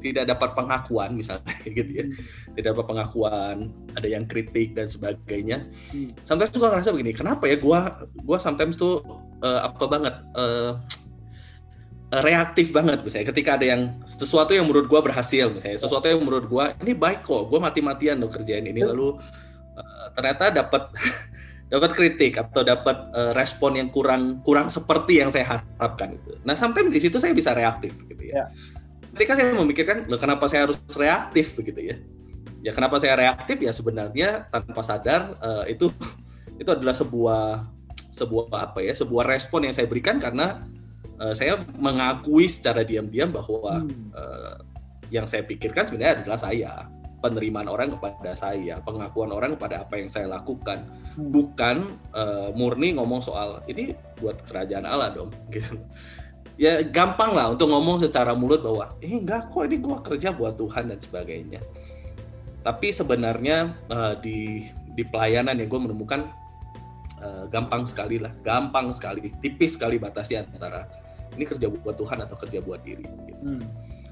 tidak 0.00 0.24
dapat 0.28 0.56
pengakuan 0.56 1.16
misalnya 1.16 1.56
gitu 1.78 1.90
ya. 1.90 2.04
Hmm. 2.04 2.16
tidak 2.56 2.68
dapat 2.76 2.84
pengakuan 2.88 3.56
ada 3.96 4.08
yang 4.08 4.24
kritik 4.28 4.76
dan 4.76 4.88
sebagainya. 4.88 5.64
Hmm. 5.92 6.12
sometimes 6.24 6.52
tuh 6.52 6.60
gue 6.64 6.68
ngerasa 6.72 6.90
begini 6.92 7.12
kenapa 7.16 7.44
ya 7.48 7.56
gue 7.56 7.78
gue 8.24 8.38
sometimes 8.40 8.76
tuh 8.76 9.04
uh, 9.44 9.68
apa 9.68 9.84
banget 9.88 10.14
uh, 10.36 10.80
reaktif 12.22 12.70
banget 12.70 13.02
misalnya. 13.02 13.34
Ketika 13.34 13.58
ada 13.58 13.66
yang 13.66 13.82
sesuatu 14.06 14.54
yang 14.54 14.68
menurut 14.68 14.86
gue 14.86 15.00
berhasil 15.00 15.50
misalnya 15.50 15.80
sesuatu 15.80 16.06
yang 16.06 16.22
menurut 16.22 16.46
gue 16.46 16.64
ini 16.84 16.92
baik 16.94 17.26
kok 17.26 17.50
gue 17.50 17.58
mati-matian 17.58 18.20
loh 18.22 18.30
kerjain 18.30 18.64
ini. 18.64 18.84
Lalu 18.84 19.18
uh, 19.74 20.06
ternyata 20.14 20.52
dapat 20.52 20.92
dapat 21.74 21.90
kritik 21.90 22.38
atau 22.38 22.62
dapat 22.62 23.10
uh, 23.10 23.32
respon 23.34 23.74
yang 23.82 23.90
kurang 23.90 24.40
kurang 24.46 24.70
seperti 24.70 25.18
yang 25.18 25.34
saya 25.34 25.58
harapkan 25.58 26.14
itu. 26.14 26.38
Nah, 26.46 26.54
sometimes 26.54 26.94
di 26.94 27.02
situ 27.02 27.18
saya 27.18 27.34
bisa 27.34 27.50
reaktif 27.50 27.98
gitu 28.06 28.22
ya. 28.22 28.46
Yeah 28.46 28.48
ketika 29.14 29.38
saya 29.38 29.54
memikirkan 29.54 30.10
loh 30.10 30.18
kenapa 30.18 30.50
saya 30.50 30.66
harus 30.66 30.78
reaktif 30.98 31.54
begitu 31.54 31.94
ya 31.94 31.96
ya 32.66 32.70
kenapa 32.74 32.98
saya 32.98 33.14
reaktif 33.14 33.62
ya 33.62 33.70
sebenarnya 33.70 34.50
tanpa 34.50 34.82
sadar 34.82 35.38
uh, 35.38 35.64
itu 35.70 35.88
itu 36.60 36.66
adalah 36.66 36.92
sebuah 36.92 37.62
sebuah 38.14 38.44
apa 38.50 38.78
ya 38.82 38.94
sebuah 38.94 39.24
respon 39.26 39.70
yang 39.70 39.74
saya 39.74 39.86
berikan 39.86 40.18
karena 40.18 40.66
uh, 41.22 41.30
saya 41.30 41.62
mengakui 41.78 42.50
secara 42.50 42.82
diam-diam 42.82 43.30
bahwa 43.30 43.86
hmm. 43.86 44.10
uh, 44.14 44.58
yang 45.14 45.30
saya 45.30 45.46
pikirkan 45.46 45.86
sebenarnya 45.86 46.26
adalah 46.26 46.38
saya 46.38 46.90
penerimaan 47.24 47.72
orang 47.72 47.88
kepada 47.96 48.36
saya 48.36 48.76
pengakuan 48.84 49.32
orang 49.32 49.56
kepada 49.56 49.80
apa 49.80 49.96
yang 49.96 50.12
saya 50.12 50.28
lakukan 50.28 50.84
hmm. 51.16 51.32
bukan 51.32 51.96
uh, 52.12 52.52
murni 52.52 52.92
ngomong 52.92 53.24
soal 53.24 53.64
ini 53.64 53.96
buat 54.20 54.44
kerajaan 54.44 54.84
Allah 54.84 55.16
dong 55.16 55.32
gitu 55.54 55.80
ya 56.60 56.84
gampang 56.84 57.32
lah 57.32 57.48
untuk 57.56 57.72
ngomong 57.72 58.04
secara 58.04 58.36
mulut 58.36 58.60
bahwa 58.60 58.92
eh 59.00 59.16
enggak 59.16 59.48
kok 59.48 59.64
ini 59.64 59.80
gua 59.80 60.04
kerja 60.04 60.36
buat 60.36 60.60
Tuhan 60.60 60.92
dan 60.92 61.00
sebagainya 61.00 61.64
tapi 62.60 62.92
sebenarnya 62.92 63.72
uh, 63.88 64.14
di 64.20 64.68
di 64.94 65.02
pelayanan 65.02 65.58
yang 65.58 65.68
gue 65.68 65.80
menemukan 65.90 66.20
uh, 67.20 67.44
gampang 67.50 67.84
sekali 67.84 68.22
lah 68.22 68.30
gampang 68.40 68.94
sekali 68.94 69.32
tipis 69.42 69.74
sekali 69.74 69.98
batasnya 69.98 70.46
antara 70.48 70.86
ini 71.34 71.44
kerja 71.44 71.66
buat 71.66 71.98
Tuhan 71.98 72.22
atau 72.22 72.36
kerja 72.38 72.62
buat 72.62 72.80
diri 72.86 73.04
gitu. 73.04 73.42
hmm. 73.42 73.64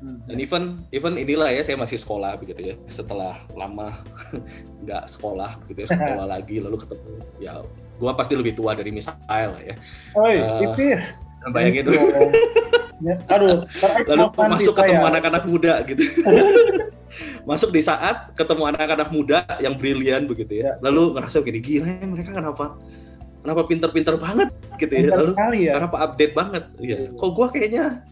Hmm. 0.03 0.19
dan 0.27 0.37
even 0.43 0.63
even 0.91 1.15
inilah 1.15 1.47
ya 1.55 1.63
saya 1.63 1.79
masih 1.79 1.95
sekolah 1.95 2.35
begitu 2.35 2.75
ya 2.75 2.77
setelah 2.91 3.39
lama 3.55 4.03
nggak 4.83 5.07
sekolah 5.07 5.63
gitu 5.71 5.87
ya 5.87 5.89
sekolah 5.95 6.27
lagi 6.35 6.59
lalu 6.59 6.75
ketemu 6.75 7.23
ya 7.39 7.63
gue 8.03 8.11
pasti 8.19 8.35
lebih 8.35 8.59
tua 8.59 8.75
dari 8.75 8.91
Misael 8.91 9.55
lah 9.55 9.63
ya 9.63 9.75
Oi, 10.19 10.37
uh, 10.43 10.59
tipis 10.59 11.23
bayangin 11.51 11.91
dulu. 11.91 11.99
Ya, 13.03 13.19
aduh, 13.27 13.67
lalu 14.07 14.25
masuk 14.31 14.79
ketemu 14.79 15.03
anak-anak 15.11 15.43
muda 15.43 15.83
gitu. 15.83 16.07
masuk 17.51 17.75
di 17.75 17.83
saat 17.83 18.31
ketemu 18.39 18.71
anak-anak 18.71 19.11
muda 19.11 19.43
yang 19.59 19.75
brilian 19.75 20.31
begitu 20.31 20.63
ya. 20.63 20.79
ya. 20.79 20.87
Lalu 20.87 21.19
ngerasa 21.19 21.43
gini, 21.43 21.59
gila 21.59 21.99
ya 21.99 22.07
mereka 22.07 22.31
kenapa 22.39 22.79
kenapa 23.43 23.61
pinter-pinter 23.67 24.15
banget 24.23 24.55
gitu 24.79 24.93
ya. 24.95 25.19
Lalu 25.19 25.35
ya. 25.67 25.83
kenapa 25.83 25.97
update 26.07 26.35
banget. 26.39 26.65
Ya. 26.79 27.11
Kok 27.11 27.31
gua 27.35 27.51
kayaknya 27.51 28.07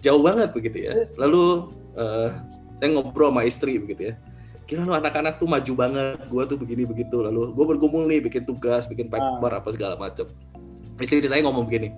jauh 0.00 0.22
banget 0.22 0.52
begitu 0.52 0.88
ya. 0.90 0.94
Lalu 1.16 1.72
uh, 1.96 2.28
saya 2.76 2.88
ngobrol 2.92 3.32
sama 3.32 3.42
istri 3.48 3.80
begitu 3.80 4.12
ya. 4.12 4.14
Gila 4.66 4.82
lu 4.82 4.94
anak-anak 4.98 5.38
tuh 5.38 5.46
maju 5.46 5.72
banget, 5.78 6.18
gua 6.26 6.42
tuh 6.42 6.58
begini 6.58 6.82
begitu. 6.82 7.22
Lalu 7.22 7.54
gua 7.54 7.64
bergumul 7.70 8.10
nih 8.10 8.18
bikin 8.18 8.42
tugas, 8.42 8.90
bikin 8.90 9.06
paper 9.06 9.52
ah. 9.54 9.62
apa 9.62 9.68
segala 9.70 9.94
macam. 9.94 10.26
Istri 10.98 11.28
saya 11.28 11.44
ngomong 11.44 11.70
begini, 11.70 11.94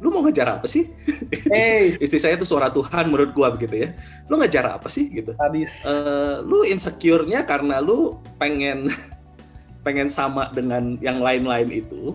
lu 0.00 0.12
mau 0.12 0.20
ngejar 0.24 0.60
apa 0.60 0.66
sih? 0.68 0.92
Hey. 1.48 1.94
Istri 2.04 2.18
saya 2.20 2.34
tuh 2.36 2.48
suara 2.48 2.68
Tuhan 2.68 3.08
menurut 3.08 3.32
gua 3.32 3.48
begitu 3.52 3.88
ya. 3.88 3.88
Lu 4.28 4.36
ngejar 4.36 4.76
apa 4.76 4.88
sih 4.92 5.08
gitu? 5.08 5.32
Habis. 5.40 5.84
Uh, 5.88 6.44
lu 6.44 6.68
insecure-nya 6.68 7.48
karena 7.48 7.80
lu 7.80 8.20
pengen 8.36 8.92
pengen 9.86 10.12
sama 10.12 10.52
dengan 10.52 11.00
yang 11.00 11.24
lain-lain 11.24 11.72
itu 11.72 12.12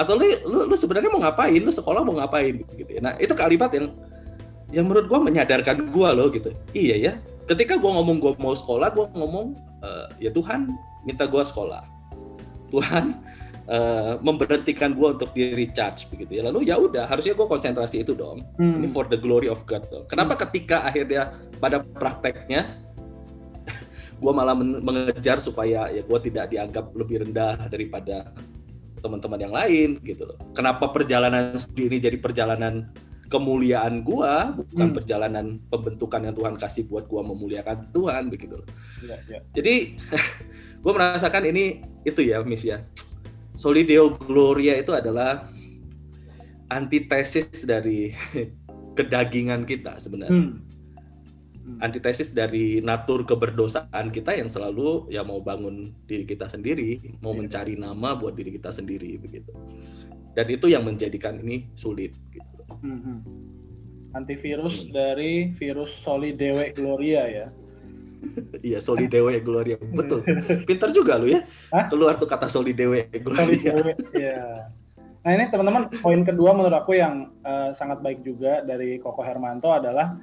atau 0.00 0.16
lu 0.16 0.24
lu, 0.48 0.58
lu 0.72 0.76
sebenarnya 0.76 1.12
mau 1.12 1.20
ngapain? 1.20 1.60
Lu 1.60 1.68
sekolah 1.68 2.00
mau 2.00 2.16
ngapain 2.16 2.64
gitu 2.72 2.88
ya. 2.88 3.00
Nah, 3.04 3.12
itu 3.20 3.36
kalimat 3.36 3.68
yang 3.76 3.92
yang 4.72 4.88
menurut 4.88 5.04
gua 5.12 5.20
menyadarkan 5.20 5.92
gua 5.92 6.16
loh 6.16 6.32
gitu. 6.32 6.56
Iya 6.72 6.96
ya. 6.96 7.12
Ketika 7.44 7.76
gua 7.76 8.00
ngomong 8.00 8.16
gua 8.16 8.32
mau 8.40 8.56
sekolah, 8.56 8.88
gua 8.96 9.12
ngomong 9.12 9.52
uh, 9.84 10.08
ya 10.16 10.32
Tuhan 10.32 10.72
minta 11.04 11.28
gua 11.28 11.44
sekolah. 11.44 11.84
Tuhan 12.72 13.18
uh, 13.70 14.14
memberhentikan 14.22 14.94
gue 14.94 15.08
untuk 15.14 15.30
di 15.34 15.54
recharge 15.54 16.10
begitu 16.10 16.38
ya 16.38 16.42
lalu 16.50 16.70
ya 16.70 16.78
udah 16.78 17.06
harusnya 17.10 17.34
gue 17.34 17.46
konsentrasi 17.46 18.02
itu 18.02 18.14
dong 18.14 18.42
hmm. 18.58 18.82
ini 18.82 18.88
for 18.90 19.06
the 19.06 19.18
glory 19.18 19.46
of 19.50 19.62
God 19.66 19.86
dong 19.90 20.06
kenapa 20.06 20.38
hmm. 20.38 20.40
ketika 20.46 20.86
akhirnya 20.86 21.34
pada 21.58 21.82
prakteknya 21.82 22.70
gue 24.22 24.32
malah 24.32 24.54
mengejar 24.58 25.42
supaya 25.42 25.90
ya 25.90 26.02
gue 26.02 26.18
tidak 26.30 26.50
dianggap 26.50 26.90
lebih 26.94 27.26
rendah 27.26 27.70
daripada 27.70 28.30
teman-teman 29.00 29.40
yang 29.40 29.54
lain 29.54 29.98
gitu 30.04 30.28
loh 30.28 30.38
kenapa 30.52 30.92
perjalanan 30.92 31.56
studi 31.56 31.88
ini 31.88 31.96
jadi 31.98 32.16
perjalanan 32.20 32.92
kemuliaan 33.30 34.02
gua 34.02 34.50
bukan 34.52 34.90
hmm. 34.90 34.96
perjalanan 34.98 35.46
pembentukan 35.70 36.20
yang 36.26 36.34
Tuhan 36.34 36.54
kasih 36.58 36.90
buat 36.90 37.06
gua 37.06 37.22
memuliakan 37.22 37.94
Tuhan 37.94 38.26
begitu 38.26 38.58
loh. 38.58 38.68
Ya, 39.06 39.22
ya. 39.30 39.38
Jadi 39.54 39.94
gua 40.82 40.92
merasakan 40.98 41.46
ini 41.46 41.78
itu 42.02 42.26
ya 42.26 42.42
Miss 42.42 42.66
ya 42.66 42.82
Solideo 43.54 44.18
Gloria 44.18 44.74
itu 44.82 44.90
adalah 44.90 45.46
antitesis 46.66 47.62
dari 47.62 48.10
kedagingan 48.98 49.62
kita 49.62 50.02
sebenarnya. 50.02 50.34
Hmm. 50.34 50.66
Hmm. 51.76 51.84
Antitesis 51.84 52.34
dari 52.34 52.82
natur 52.82 53.22
keberdosaan 53.22 54.10
kita 54.10 54.34
yang 54.34 54.50
selalu 54.50 55.06
ya 55.12 55.22
mau 55.22 55.38
bangun 55.38 55.94
diri 56.10 56.26
kita 56.26 56.50
sendiri, 56.50 56.98
mau 57.22 57.30
yeah. 57.30 57.38
mencari 57.44 57.74
nama 57.78 58.18
buat 58.18 58.34
diri 58.34 58.58
kita 58.58 58.74
sendiri 58.74 59.14
begitu. 59.22 59.54
Dan 60.34 60.46
itu 60.50 60.66
yang 60.70 60.82
menjadikan 60.86 61.38
ini 61.42 61.70
sulit 61.78 62.14
gitu. 62.30 62.50
Antivirus 64.10 64.86
hmm. 64.86 64.90
dari 64.90 65.54
virus 65.54 65.94
Solidewe 65.94 66.74
Gloria 66.74 67.24
ya. 67.30 67.48
Iya 68.60 68.84
Solidewe 68.84 69.40
Gloria 69.40 69.80
betul. 69.98 70.26
Pintar 70.68 70.92
juga 70.92 71.16
lu 71.16 71.30
ya. 71.30 71.46
Hah? 71.72 71.88
Keluar 71.88 72.20
tuh 72.20 72.28
kata 72.28 72.50
Solidewe 72.50 73.08
Gloria. 73.22 73.46
Solidewe, 73.46 73.92
ya. 74.12 74.68
Nah 75.20 75.30
ini 75.36 75.52
teman-teman 75.52 75.92
poin 76.00 76.20
kedua 76.24 76.56
menurut 76.56 76.72
aku 76.72 76.96
yang 76.96 77.28
uh, 77.44 77.76
sangat 77.76 78.00
baik 78.00 78.24
juga 78.24 78.64
dari 78.64 78.96
Koko 78.96 79.20
Hermanto 79.20 79.68
adalah 79.68 80.16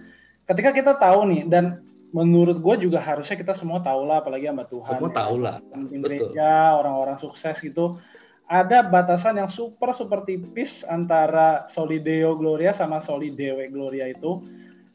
ketika 0.47 0.71
kita 0.71 0.93
tahu 0.95 1.27
nih 1.29 1.43
dan 1.45 1.83
menurut 2.15 2.63
gue 2.63 2.87
juga 2.87 3.03
harusnya 3.03 3.35
kita 3.35 3.51
semua 3.51 3.83
tahu 3.83 4.07
lah 4.07 4.23
apalagi 4.23 4.47
sama 4.47 4.63
Tuhan. 4.63 4.95
Semua 4.95 5.11
ya. 5.11 5.17
tahu 5.19 5.35
lah. 5.43 5.55
Gereja 5.91 6.51
orang-orang 6.79 7.19
sukses 7.19 7.59
gitu 7.59 7.99
ada 8.47 8.79
batasan 8.79 9.35
yang 9.43 9.51
super 9.51 9.91
super 9.91 10.23
tipis 10.23 10.87
antara 10.87 11.67
Solideo 11.67 12.39
Gloria 12.39 12.71
sama 12.71 13.03
Solidewe 13.03 13.67
Gloria 13.67 14.07
itu 14.07 14.39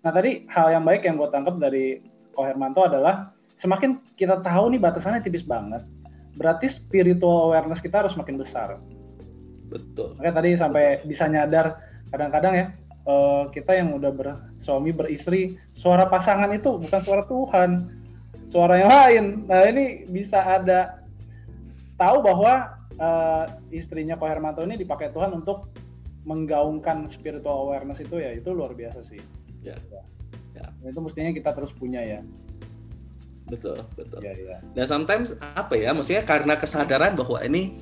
Nah 0.03 0.11
tadi 0.11 0.45
hal 0.51 0.75
yang 0.75 0.85
baik 0.85 1.07
yang 1.07 1.15
gue 1.15 1.31
tangkap 1.31 1.57
dari 1.63 2.03
Ko 2.35 2.43
Hermanto 2.43 2.83
adalah 2.83 3.31
semakin 3.55 4.03
kita 4.19 4.43
tahu 4.43 4.75
nih 4.75 4.81
batasannya 4.83 5.23
tipis 5.23 5.47
banget, 5.47 5.87
berarti 6.35 6.67
spiritual 6.67 7.53
awareness 7.53 7.79
kita 7.79 8.03
harus 8.03 8.19
makin 8.19 8.35
besar. 8.41 8.83
Betul. 9.71 10.19
Makanya 10.19 10.35
tadi 10.43 10.51
sampai 10.59 10.85
bisa 11.07 11.31
nyadar 11.31 11.79
kadang-kadang 12.11 12.53
ya 12.57 12.67
uh, 13.07 13.51
kita 13.51 13.79
yang 13.79 13.95
udah 13.97 14.13
bersuami 14.13 14.91
beristri 14.95 15.59
suara 15.75 16.07
pasangan 16.07 16.51
itu 16.55 16.79
bukan 16.79 17.01
suara 17.03 17.25
Tuhan, 17.27 17.71
suara 18.47 18.75
yang 18.79 18.91
lain. 18.91 19.25
Nah 19.47 19.63
ini 19.67 20.07
bisa 20.07 20.43
ada 20.43 21.03
tahu 21.99 22.23
bahwa 22.23 22.79
uh, 22.99 23.45
istrinya 23.75 24.19
Ko 24.19 24.27
Hermanto 24.27 24.63
ini 24.63 24.79
dipakai 24.79 25.11
Tuhan 25.11 25.35
untuk 25.35 25.71
menggaungkan 26.23 27.11
spiritual 27.11 27.67
awareness 27.67 27.99
itu 27.99 28.23
ya 28.23 28.31
itu 28.31 28.55
luar 28.55 28.75
biasa 28.75 29.03
sih. 29.03 29.19
Ya. 29.63 29.75
ya. 29.91 30.03
ya. 30.59 30.67
Itu 30.87 31.03
mestinya 31.03 31.35
kita 31.35 31.51
terus 31.55 31.75
punya 31.75 32.03
ya. 32.03 32.21
Betul, 33.51 33.85
betul. 33.99 34.23
Ya, 34.23 34.33
ya. 34.33 34.59
Dan 34.73 34.87
sometimes 34.87 35.35
apa 35.43 35.77
ya, 35.77 35.93
maksudnya 35.93 36.23
karena 36.23 36.55
kesadaran 36.57 37.19
bahwa 37.19 37.43
ini 37.43 37.75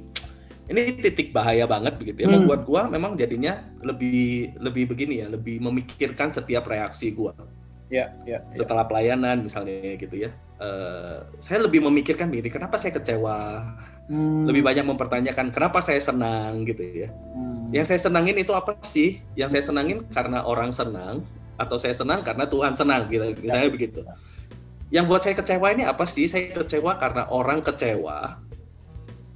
ini 0.71 1.03
titik 1.03 1.35
bahaya 1.35 1.67
banget 1.67 1.99
begitu 1.99 2.25
ya, 2.25 2.29
hmm. 2.31 2.47
membuat 2.47 2.61
gua 2.63 2.83
memang 2.87 3.19
jadinya 3.19 3.59
lebih 3.83 4.55
lebih 4.63 4.95
begini 4.95 5.21
ya, 5.21 5.27
lebih 5.27 5.59
memikirkan 5.59 6.31
setiap 6.31 6.71
reaksi 6.71 7.11
gua. 7.11 7.35
Ya, 7.91 8.15
ya. 8.23 8.39
ya. 8.39 8.55
Setelah 8.55 8.87
pelayanan 8.87 9.43
misalnya 9.43 9.99
gitu 9.99 10.15
ya. 10.15 10.31
Uh, 10.61 11.27
saya 11.41 11.65
lebih 11.65 11.81
memikirkan 11.81 12.29
diri 12.29 12.53
kenapa 12.53 12.77
saya 12.77 12.93
kecewa 12.93 13.65
hmm. 14.13 14.45
lebih 14.45 14.61
banyak 14.61 14.85
mempertanyakan 14.85 15.49
kenapa 15.49 15.81
saya 15.81 15.97
senang 15.97 16.69
gitu 16.69 16.85
ya 16.85 17.09
hmm. 17.09 17.73
yang 17.73 17.81
saya 17.81 17.97
senangin 17.97 18.37
itu 18.37 18.53
apa 18.53 18.77
sih 18.85 19.25
yang 19.41 19.49
saya 19.49 19.65
senangin 19.65 20.05
karena 20.13 20.45
orang 20.45 20.69
senang 20.69 21.25
atau 21.57 21.81
saya 21.81 21.97
senang 21.97 22.21
karena 22.21 22.45
Tuhan 22.45 22.77
senang 22.77 23.09
gitu 23.09 23.25
misalnya 23.41 23.69
ya. 23.69 23.73
begitu 23.73 24.05
yang 24.91 25.07
buat 25.07 25.23
saya 25.23 25.39
kecewa 25.39 25.71
ini 25.71 25.87
apa 25.87 26.03
sih? 26.03 26.27
Saya 26.27 26.51
kecewa 26.51 26.99
karena 26.99 27.31
orang 27.31 27.63
kecewa 27.63 28.43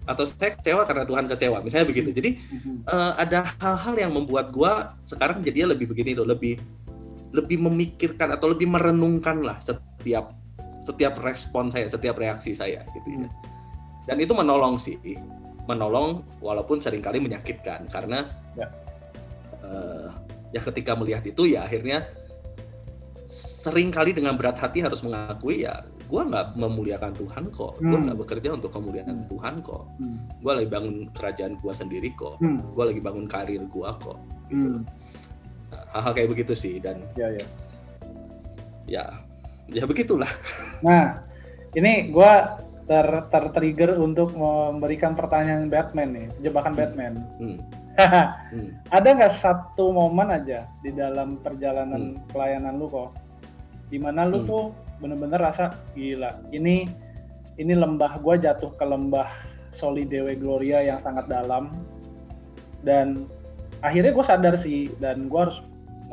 atau 0.04 0.24
saya 0.28 0.52
kecewa 0.56 0.84
karena 0.84 1.04
Tuhan 1.08 1.24
kecewa. 1.28 1.58
Misalnya 1.64 1.86
begitu. 1.88 2.10
Jadi 2.12 2.30
uh, 2.88 3.12
ada 3.16 3.56
hal-hal 3.60 3.94
yang 4.08 4.12
membuat 4.12 4.52
gua 4.52 4.96
sekarang 5.04 5.40
jadinya 5.40 5.72
lebih 5.72 5.90
begini 5.92 6.16
loh, 6.16 6.28
lebih 6.28 6.60
lebih 7.34 7.58
memikirkan 7.66 8.30
atau 8.30 8.52
lebih 8.52 8.70
merenungkan 8.70 9.42
lah 9.42 9.58
setiap 9.58 10.36
setiap 10.78 11.16
respon 11.24 11.72
saya, 11.72 11.88
setiap 11.88 12.20
reaksi 12.20 12.52
saya 12.52 12.84
gitu 12.92 13.08
ya. 13.08 13.28
Dan 14.04 14.20
itu 14.20 14.36
menolong 14.36 14.76
sih, 14.76 15.00
menolong 15.64 16.22
walaupun 16.44 16.76
sering 16.78 17.00
kali 17.00 17.18
menyakitkan 17.18 17.88
karena 17.88 18.28
ya. 18.54 18.68
Uh, 19.64 20.12
ya 20.54 20.62
ketika 20.62 20.94
melihat 20.94 21.26
itu 21.26 21.50
ya 21.50 21.66
akhirnya 21.66 22.06
sering 23.26 23.90
kali 23.90 24.14
dengan 24.14 24.38
berat 24.38 24.54
hati 24.62 24.86
harus 24.86 25.02
mengakui 25.02 25.66
ya 25.66 25.82
gue 26.04 26.22
nggak 26.22 26.46
memuliakan 26.60 27.12
Tuhan 27.16 27.44
kok 27.48 27.80
hmm. 27.80 27.90
gue 27.90 27.98
nggak 28.08 28.18
bekerja 28.20 28.48
untuk 28.52 28.70
kemuliaan 28.70 29.24
hmm. 29.24 29.28
Tuhan 29.32 29.54
kok 29.64 29.84
hmm. 29.98 30.16
gue 30.44 30.52
lagi 30.52 30.68
bangun 30.68 30.96
kerajaan 31.16 31.52
gue 31.56 31.72
sendiri 31.72 32.08
kok 32.14 32.36
hmm. 32.38 32.76
gue 32.76 32.84
lagi 32.84 33.00
bangun 33.00 33.26
karir 33.26 33.62
gue 33.64 33.90
kok 34.00 34.18
gitu 34.52 34.68
hmm. 34.78 34.84
Hal-hal 35.74 36.14
kayak 36.14 36.30
begitu 36.30 36.54
sih 36.54 36.78
dan 36.78 37.02
ya 37.18 37.34
ya 37.34 37.46
ya 38.86 39.04
ya 39.72 39.84
begitulah 39.88 40.30
nah 40.86 41.24
ini 41.74 42.12
gue 42.12 42.32
ter 42.84 43.06
ter 43.32 43.44
trigger 43.56 43.96
untuk 43.96 44.36
memberikan 44.36 45.16
pertanyaan 45.16 45.72
Batman 45.72 46.08
nih 46.12 46.26
jebakan 46.44 46.72
hmm. 46.76 46.80
Batman 46.80 47.12
hmm. 47.40 47.58
hmm. 48.52 48.70
ada 48.92 49.08
nggak 49.08 49.34
satu 49.34 49.88
momen 49.88 50.28
aja 50.28 50.68
di 50.84 50.92
dalam 50.92 51.40
perjalanan 51.40 52.20
hmm. 52.20 52.28
pelayanan 52.28 52.76
lu 52.76 52.86
kok 52.92 53.16
di 53.88 53.96
mana 53.96 54.28
lu 54.28 54.44
hmm. 54.44 54.48
tuh 54.48 54.64
bener-bener 55.02 55.40
rasa 55.40 55.74
gila 55.94 56.30
ini 56.54 56.86
ini 57.58 57.72
lembah 57.74 58.18
gue 58.18 58.34
jatuh 58.42 58.74
ke 58.74 58.84
lembah 58.84 59.30
Solidewe 59.74 60.38
Gloria 60.38 60.82
yang 60.82 61.02
sangat 61.02 61.26
dalam 61.26 61.74
dan 62.86 63.26
akhirnya 63.82 64.14
gue 64.14 64.24
sadar 64.24 64.54
sih 64.54 64.90
dan 65.02 65.26
gue 65.26 65.40
harus 65.40 65.62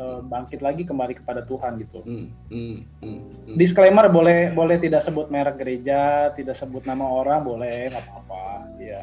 uh, 0.01 0.19
bangkit 0.25 0.59
lagi 0.65 0.81
kembali 0.87 1.17
kepada 1.21 1.45
Tuhan 1.45 1.77
gitu. 1.81 2.01
Hmm, 2.01 2.27
hmm, 2.49 2.75
hmm, 3.03 3.19
hmm. 3.47 3.55
Disclaimer 3.55 4.07
boleh 4.09 4.51
boleh 4.55 4.81
tidak 4.81 5.05
sebut 5.05 5.29
merek 5.29 5.61
gereja, 5.61 6.33
tidak 6.33 6.57
sebut 6.57 6.83
nama 6.87 7.05
orang 7.05 7.45
boleh 7.45 7.91
nggak 7.91 8.03
apa-apa, 8.07 8.43
ya. 8.81 9.01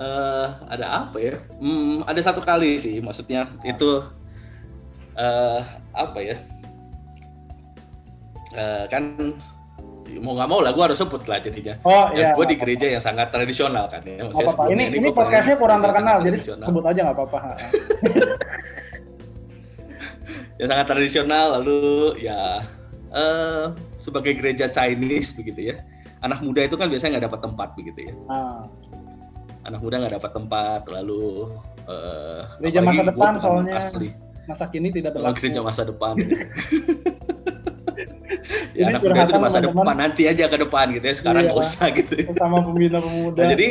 uh, 0.00 0.46
ada 0.74 0.86
apa 1.06 1.16
ya? 1.20 1.34
Hmm, 1.60 2.06
ada 2.08 2.20
satu 2.24 2.40
kali 2.40 2.80
sih, 2.80 3.02
maksudnya 3.02 3.52
itu 3.66 4.06
uh, 5.18 5.60
apa 5.92 6.18
ya 6.22 6.36
uh, 8.56 8.84
kan 8.88 9.02
mau 10.16 10.32
nggak 10.32 10.48
mau 10.48 10.60
lah 10.64 10.72
gue 10.72 10.84
harus 10.88 10.98
sebut 10.98 11.22
lah 11.28 11.38
jadinya. 11.38 11.76
Oh 11.84 12.08
iya. 12.16 12.32
Gue 12.32 12.48
di 12.48 12.56
gereja 12.56 12.88
yang 12.88 13.02
sangat 13.02 13.28
tradisional 13.28 13.92
kan 13.92 14.00
ya. 14.08 14.24
Maksudnya 14.24 14.48
apa 14.56 14.62
-apa. 14.64 14.72
Ini 14.72 14.82
ini, 14.96 15.08
podcastnya 15.12 15.56
kurang 15.60 15.80
terkenal 15.84 16.16
jadi 16.24 16.38
sebut 16.40 16.84
aja 16.84 17.00
nggak 17.04 17.16
apa-apa. 17.16 17.38
yang 20.60 20.68
sangat 20.68 20.86
tradisional 20.90 21.60
lalu 21.60 21.80
ya 22.24 22.64
uh, 23.12 23.76
sebagai 24.00 24.32
gereja 24.38 24.72
Chinese 24.72 25.36
begitu 25.36 25.74
ya. 25.74 25.76
Anak 26.18 26.42
muda 26.42 26.66
itu 26.66 26.74
kan 26.74 26.90
biasanya 26.90 27.18
nggak 27.18 27.26
dapat 27.30 27.40
tempat 27.44 27.68
begitu 27.78 27.98
ya. 28.10 28.14
Ah. 28.32 28.64
Anak 29.68 29.80
muda 29.84 30.00
nggak 30.00 30.14
dapat 30.18 30.30
tempat 30.32 30.80
lalu 30.88 31.52
uh, 31.84 32.42
gereja 32.58 32.80
masa 32.80 33.02
depan 33.04 33.32
soalnya 33.38 33.76
asli 33.76 34.10
masa 34.48 34.64
kini 34.72 34.88
tidak 34.88 35.12
berlaku. 35.12 35.44
Gereja 35.44 35.60
masa 35.60 35.84
depan. 35.84 36.16
ya, 38.78 38.94
anak 38.94 39.00
muda 39.02 39.22
itu 39.26 39.32
di 39.34 39.42
masa 39.42 39.58
depan 39.58 39.94
nanti 39.98 40.22
aja 40.30 40.44
ke 40.46 40.56
depan 40.62 40.86
gitu 40.94 41.04
ya 41.10 41.14
sekarang 41.18 41.42
iya, 41.42 41.48
nggak 41.50 41.60
usah 41.66 41.86
gitu 41.98 42.14
sama 42.38 42.58
pembina 42.62 42.98
pemuda 43.02 43.40
nah, 43.42 43.48
jadi 43.50 43.68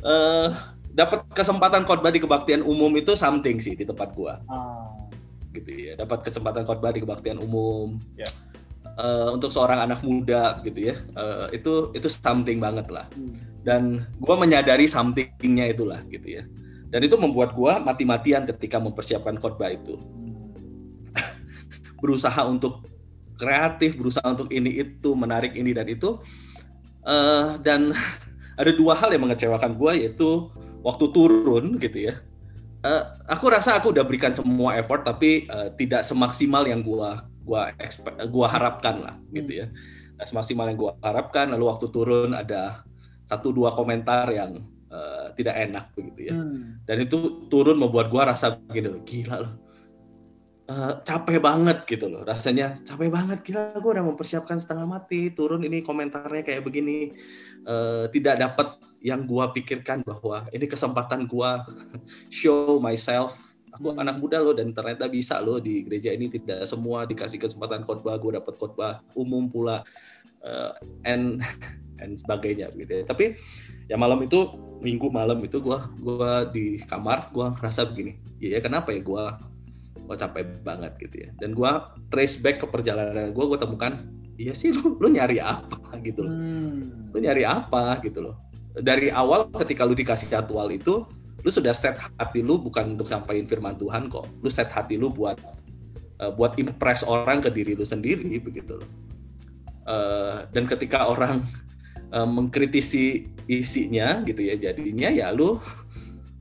uh, 0.00 0.48
dapat 1.00 1.20
kesempatan 1.36 1.82
khotbah 1.84 2.10
di 2.14 2.20
kebaktian 2.22 2.62
umum 2.64 2.90
itu 2.96 3.12
something 3.12 3.60
sih 3.60 3.76
di 3.76 3.84
tempat 3.84 4.16
gua 4.16 4.40
ah. 4.48 4.88
gitu 5.52 5.70
ya 5.70 5.92
dapat 6.00 6.24
kesempatan 6.24 6.64
khotbah 6.64 6.90
di 6.94 7.04
kebaktian 7.04 7.36
umum 7.36 8.00
yeah. 8.16 8.24
Ya. 8.24 9.04
uh, 9.04 9.28
untuk 9.36 9.52
seorang 9.52 9.84
anak 9.84 10.00
muda 10.00 10.64
gitu 10.64 10.94
ya 10.94 10.96
uh, 11.18 11.52
itu 11.52 11.92
itu 11.92 12.08
something 12.08 12.56
banget 12.62 12.88
lah 12.88 13.04
hmm. 13.12 13.62
dan 13.66 14.08
gua 14.16 14.40
menyadari 14.40 14.88
somethingnya 14.88 15.68
itulah 15.68 16.00
gitu 16.08 16.40
ya 16.40 16.44
dan 16.94 17.02
itu 17.02 17.18
membuat 17.18 17.58
gue 17.58 17.74
mati-matian 17.82 18.46
ketika 18.46 18.78
mempersiapkan 18.78 19.34
khotbah 19.42 19.66
itu 19.74 19.98
berusaha 21.98 22.38
untuk 22.46 22.86
kreatif 23.44 24.00
berusaha 24.00 24.24
untuk 24.24 24.48
ini 24.48 24.80
itu 24.80 25.12
menarik 25.12 25.52
ini 25.52 25.76
dan 25.76 25.84
itu 25.84 26.16
uh, 27.04 27.60
dan 27.60 27.92
ada 28.60 28.72
dua 28.72 28.96
hal 28.96 29.12
yang 29.12 29.28
mengecewakan 29.28 29.76
gue 29.76 29.92
yaitu 30.08 30.48
waktu 30.80 31.04
turun 31.12 31.76
gitu 31.76 32.08
ya 32.08 32.24
uh, 32.88 33.20
aku 33.28 33.52
rasa 33.52 33.76
aku 33.76 33.92
udah 33.92 34.08
berikan 34.08 34.32
semua 34.32 34.80
effort 34.80 35.04
tapi 35.04 35.44
uh, 35.52 35.68
tidak 35.76 36.00
semaksimal 36.00 36.64
yang 36.64 36.80
gue 36.80 37.10
gua 37.44 37.76
gua 38.32 38.46
harapkan 38.48 39.04
lah 39.04 39.14
gitu 39.28 39.60
ya 39.60 39.66
nah, 40.16 40.24
semaksimal 40.24 40.64
yang 40.72 40.80
gue 40.80 40.92
harapkan 41.04 41.52
lalu 41.52 41.68
waktu 41.68 41.86
turun 41.92 42.32
ada 42.32 42.80
satu 43.28 43.52
dua 43.52 43.76
komentar 43.76 44.28
yang 44.32 44.64
uh, 44.92 45.26
tidak 45.34 45.54
enak 45.58 45.84
begitu 45.96 46.30
ya. 46.30 46.34
Hmm. 46.36 46.78
Dan 46.84 46.96
itu 47.04 47.48
turun 47.48 47.80
membuat 47.80 48.12
gua 48.12 48.32
rasa 48.36 48.60
gini 48.70 48.88
loh, 48.88 49.02
gila 49.02 49.36
loh. 49.42 49.52
Uh, 50.64 50.96
capek 51.04 51.44
banget 51.44 51.84
gitu 51.84 52.08
loh 52.08 52.24
rasanya 52.24 52.72
capek 52.88 53.12
banget 53.12 53.44
gila 53.44 53.76
gue 53.76 53.90
udah 54.00 54.00
mempersiapkan 54.00 54.56
setengah 54.56 54.88
mati 54.88 55.28
turun. 55.36 55.60
Ini 55.60 55.84
komentarnya 55.84 56.40
kayak 56.40 56.64
begini 56.64 57.12
uh, 57.68 58.08
tidak 58.08 58.40
dapat 58.40 58.80
yang 59.04 59.28
gue 59.28 59.44
pikirkan 59.60 60.00
bahwa 60.00 60.48
ini 60.48 60.64
kesempatan 60.64 61.28
gue 61.28 61.50
show 62.40 62.80
myself. 62.80 63.36
Aku 63.76 63.92
hmm. 63.92 64.00
anak 64.00 64.16
muda 64.16 64.40
loh 64.40 64.56
dan 64.56 64.72
ternyata 64.72 65.04
bisa 65.04 65.36
loh 65.44 65.60
di 65.60 65.84
gereja 65.84 66.16
ini 66.16 66.32
tidak 66.32 66.64
semua 66.64 67.04
dikasih 67.04 67.36
kesempatan 67.36 67.84
khotbah 67.84 68.16
gue 68.16 68.40
dapat 68.40 68.54
khotbah 68.56 69.04
umum 69.12 69.52
pula 69.52 69.84
uh, 70.40 70.72
and 71.04 71.44
and 72.00 72.16
sebagainya 72.16 72.72
gitu 72.72 73.02
ya. 73.02 73.04
Tapi 73.04 73.36
ya 73.84 74.00
malam 74.00 74.24
itu 74.24 74.48
minggu 74.80 75.12
malam 75.12 75.36
itu 75.44 75.60
gue 75.60 75.78
gua 76.00 76.48
di 76.48 76.80
kamar 76.88 77.28
gue 77.28 77.44
ngerasa 77.52 77.84
begini 77.84 78.16
ya, 78.40 78.56
ya 78.56 78.60
kenapa 78.64 78.96
ya 78.96 79.04
gue 79.04 79.24
gue 80.04 80.16
capek 80.16 80.46
banget 80.60 80.92
gitu 81.00 81.16
ya. 81.26 81.28
Dan 81.40 81.56
gue 81.56 81.70
trace 82.12 82.36
back 82.40 82.62
ke 82.62 82.66
perjalanan 82.68 83.32
gue 83.32 83.44
gue 83.44 83.58
temukan 83.58 83.92
iya 84.36 84.52
sih 84.52 84.74
lu 84.74 84.98
lu 85.00 85.08
nyari 85.10 85.40
apa? 85.40 85.78
gitu 86.02 86.26
loh. 86.26 86.32
Hmm. 86.32 87.10
lu 87.10 87.18
nyari 87.18 87.42
apa? 87.46 87.98
gitu 88.04 88.20
loh. 88.20 88.36
Dari 88.74 89.08
awal 89.08 89.48
ketika 89.54 89.86
lu 89.86 89.94
dikasih 89.94 90.28
jadwal 90.28 90.68
itu 90.70 91.06
lu 91.44 91.50
sudah 91.52 91.76
set 91.76 92.00
hati 92.16 92.40
lu 92.40 92.56
bukan 92.56 92.96
untuk 92.96 93.08
sampaikan 93.08 93.44
firman 93.44 93.76
Tuhan 93.76 94.08
kok. 94.08 94.26
Lu 94.40 94.48
set 94.48 94.72
hati 94.72 94.96
lu 94.96 95.12
buat 95.12 95.36
uh, 96.20 96.32
buat 96.32 96.56
impress 96.56 97.04
orang 97.04 97.44
ke 97.44 97.50
diri 97.52 97.72
lu 97.76 97.84
sendiri 97.84 98.40
begitu 98.40 98.80
loh. 98.80 98.90
Uh, 99.84 100.48
dan 100.56 100.64
ketika 100.64 101.04
orang 101.04 101.44
uh, 102.08 102.24
mengkritisi 102.24 103.28
isinya 103.44 104.24
gitu 104.24 104.40
ya 104.40 104.56
jadinya 104.56 105.12
ya 105.12 105.28
lu 105.28 105.60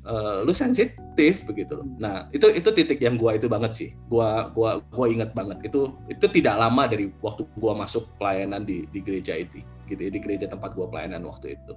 uh, 0.08 0.44
lu 0.44 0.54
sensitif 0.56 1.44
begitu 1.48 1.80
loh. 1.80 1.88
Nah 2.00 2.28
itu 2.32 2.48
itu 2.52 2.70
titik 2.72 3.00
yang 3.00 3.16
gua 3.16 3.36
itu 3.36 3.48
banget 3.48 3.72
sih. 3.76 3.90
Gua 4.08 4.52
gua 4.52 4.80
gua 4.92 5.06
inget 5.10 5.32
banget 5.36 5.64
itu 5.68 5.92
itu 6.08 6.26
tidak 6.30 6.56
lama 6.60 6.84
dari 6.88 7.12
waktu 7.20 7.48
gua 7.58 7.74
masuk 7.76 8.08
pelayanan 8.20 8.64
di 8.64 8.88
di 8.92 9.00
gereja 9.00 9.36
itu 9.36 9.64
gitu 9.88 10.00
ya, 10.00 10.12
di 10.12 10.20
gereja 10.20 10.46
tempat 10.48 10.76
gua 10.76 10.88
pelayanan 10.88 11.24
waktu 11.28 11.56
itu. 11.60 11.74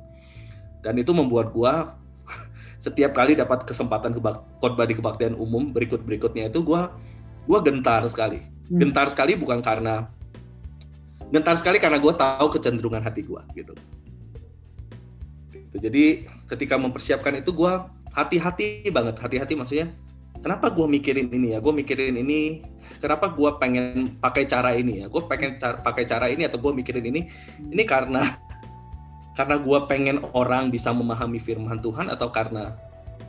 Dan 0.82 0.98
itu 1.00 1.10
membuat 1.10 1.50
gua 1.50 1.98
setiap 2.84 3.16
kali 3.16 3.34
dapat 3.34 3.66
kesempatan 3.66 4.14
khotbah 4.62 4.86
di 4.86 4.94
kebaktian 4.94 5.34
umum 5.34 5.70
berikut 5.74 6.02
berikutnya 6.02 6.50
itu 6.50 6.62
gua 6.62 6.94
gua 7.46 7.62
gentar 7.62 8.06
sekali. 8.10 8.42
Hmm. 8.70 8.82
Gentar 8.82 9.06
sekali 9.10 9.38
bukan 9.38 9.62
karena 9.62 10.10
gentar 11.30 11.58
sekali 11.58 11.82
karena 11.82 11.98
gue 11.98 12.12
tahu 12.14 12.46
kecenderungan 12.54 13.02
hati 13.02 13.26
gue 13.26 13.42
gitu. 13.58 13.74
Jadi 15.76 16.24
ketika 16.48 16.80
mempersiapkan 16.80 17.36
itu 17.42 17.52
gue 17.52 17.72
hati-hati 18.16 18.88
banget 18.88 19.20
hati-hati 19.20 19.52
maksudnya. 19.52 19.92
Kenapa 20.40 20.72
gue 20.72 20.86
mikirin 20.88 21.28
ini 21.28 21.52
ya? 21.52 21.58
Gue 21.60 21.76
mikirin 21.76 22.16
ini 22.16 22.64
kenapa 22.98 23.28
gue 23.28 23.50
pengen 23.60 24.16
pakai 24.16 24.48
cara 24.48 24.72
ini 24.72 25.04
ya? 25.04 25.06
Gue 25.12 25.20
pengen 25.28 25.60
cara, 25.60 25.76
pakai 25.84 26.08
cara 26.08 26.32
ini 26.32 26.48
atau 26.48 26.56
gue 26.56 26.72
mikirin 26.72 27.04
ini? 27.04 27.28
Ini 27.60 27.82
karena 27.84 28.24
karena 29.36 29.60
gue 29.60 29.78
pengen 29.84 30.24
orang 30.32 30.72
bisa 30.72 30.96
memahami 30.96 31.36
firman 31.36 31.76
Tuhan 31.84 32.08
atau 32.08 32.32
karena 32.32 32.72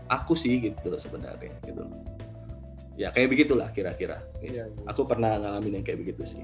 aku 0.07 0.39
sih 0.39 0.55
gitu 0.63 0.87
loh 0.87 1.01
sebenarnya 1.01 1.51
gitu 1.67 1.83
ya 2.97 3.13
kayak 3.13 3.29
begitulah 3.29 3.69
kira-kira. 3.71 4.25
Ya, 4.41 4.65
ya. 4.65 4.65
aku 4.89 5.05
pernah 5.05 5.37
ngalamin 5.37 5.79
yang 5.79 5.85
kayak 5.85 6.01
begitu 6.01 6.25
sih. 6.25 6.43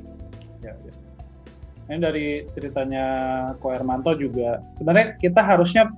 Ya, 0.61 0.77
ya. 0.77 0.93
ini 1.91 1.99
dari 1.99 2.27
ceritanya 2.53 3.05
Ko 3.57 3.73
Hermanto 3.73 4.13
juga. 4.15 4.61
Sebenarnya 4.77 5.17
kita 5.17 5.41
harusnya 5.41 5.89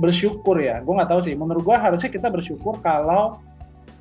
bersyukur 0.00 0.56
ya. 0.56 0.80
Gue 0.80 0.96
nggak 0.96 1.12
tahu 1.12 1.20
sih. 1.22 1.36
Menurut 1.36 1.62
gue 1.62 1.76
harusnya 1.76 2.08
kita 2.08 2.32
bersyukur 2.32 2.80
kalau 2.80 3.38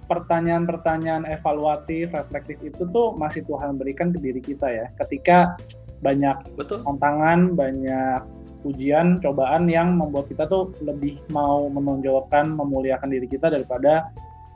pertanyaan-pertanyaan 0.10 1.30
evaluatif, 1.30 2.10
reflektif 2.16 2.58
itu 2.66 2.88
tuh 2.90 3.14
masih 3.14 3.46
Tuhan 3.46 3.78
berikan 3.78 4.10
ke 4.10 4.18
diri 4.18 4.42
kita 4.42 4.66
ya. 4.66 4.86
Ketika 4.98 5.60
banyak 6.02 6.58
Betul. 6.58 6.82
tantangan, 6.88 7.54
banyak 7.54 8.26
ujian, 8.66 9.22
cobaan 9.22 9.70
yang 9.70 9.96
membuat 10.00 10.28
kita 10.32 10.50
tuh 10.50 10.74
lebih 10.82 11.20
mau 11.30 11.70
menonjolkan, 11.70 12.58
memuliakan 12.58 13.12
diri 13.14 13.28
kita 13.30 13.54
daripada 13.54 14.10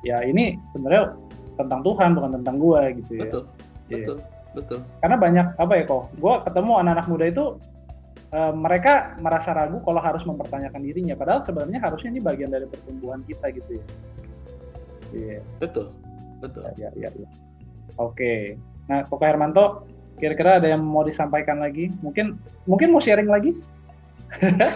ya 0.03 0.19
ini 0.25 0.59
sebenarnya 0.75 1.15
tentang 1.55 1.85
Tuhan 1.85 2.09
bukan 2.17 2.31
tentang 2.41 2.55
gue 2.57 2.81
gitu 3.03 3.11
ya. 3.19 3.23
Betul. 3.29 3.43
Yeah. 3.91 3.99
Betul. 3.99 4.17
Betul. 4.53 4.79
Karena 5.01 5.17
banyak 5.17 5.47
apa 5.57 5.73
ya 5.81 5.83
kok? 5.89 6.03
Gue 6.21 6.33
ketemu 6.45 6.71
anak-anak 6.81 7.07
muda 7.09 7.25
itu 7.25 7.45
uh, 8.33 8.53
mereka 8.53 9.15
merasa 9.21 9.53
ragu 9.53 9.79
kalau 9.85 10.01
harus 10.01 10.25
mempertanyakan 10.25 10.81
dirinya. 10.81 11.15
Padahal 11.15 11.45
sebenarnya 11.45 11.79
harusnya 11.79 12.09
ini 12.09 12.19
bagian 12.19 12.49
dari 12.49 12.65
pertumbuhan 12.65 13.21
kita 13.23 13.53
gitu 13.53 13.77
ya. 13.77 13.85
Yeah. 15.13 15.41
betul. 15.61 15.93
Betul. 16.41 16.65
Ya 16.75 16.89
ya, 16.97 17.07
ya, 17.07 17.09
ya. 17.13 17.29
oke. 18.01 18.57
Nah 18.89 19.05
Koko 19.05 19.23
Hermanto 19.23 19.85
kira-kira 20.17 20.57
ada 20.57 20.67
yang 20.73 20.81
mau 20.81 21.05
disampaikan 21.05 21.61
lagi? 21.61 21.93
Mungkin 22.01 22.41
mungkin 22.65 22.89
mau 22.91 22.99
sharing 22.99 23.29
lagi? 23.29 23.55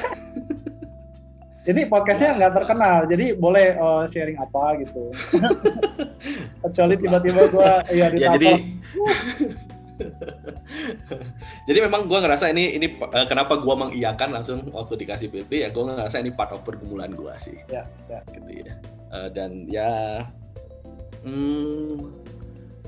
Jadi 1.68 1.84
podcastnya 1.92 2.32
nggak 2.40 2.64
terkenal, 2.64 3.12
jadi 3.12 3.36
boleh 3.36 3.76
uh, 3.76 4.08
sharing 4.08 4.40
apa 4.40 4.80
gitu. 4.88 5.12
Kecuali 6.64 6.96
tiba-tiba 6.96 7.44
gue 7.52 7.72
ya 7.92 8.08
ya, 8.16 8.40
jadi 8.40 8.52
Jadi 11.68 11.80
memang 11.84 12.06
gue 12.06 12.20
ngerasa 12.20 12.52
ini 12.54 12.78
ini 12.78 12.88
uh, 13.00 13.26
kenapa 13.28 13.58
gue 13.60 13.76
mengiyakan 13.76 14.30
langsung 14.42 14.60
waktu 14.72 15.06
dikasih 15.06 15.30
PP 15.32 15.68
ya 15.68 15.70
gue 15.70 15.84
ngerasa 15.84 16.22
ini 16.22 16.32
part 16.34 16.54
of 16.54 16.64
pergumulan 16.64 17.12
gue 17.14 17.34
sih. 17.40 17.58
Ya, 17.72 17.86
ya. 18.08 18.20
Gitu 18.30 18.66
ya. 18.66 18.76
Uh, 19.08 19.30
dan 19.32 19.66
ya, 19.72 20.24
hmm, 21.24 22.12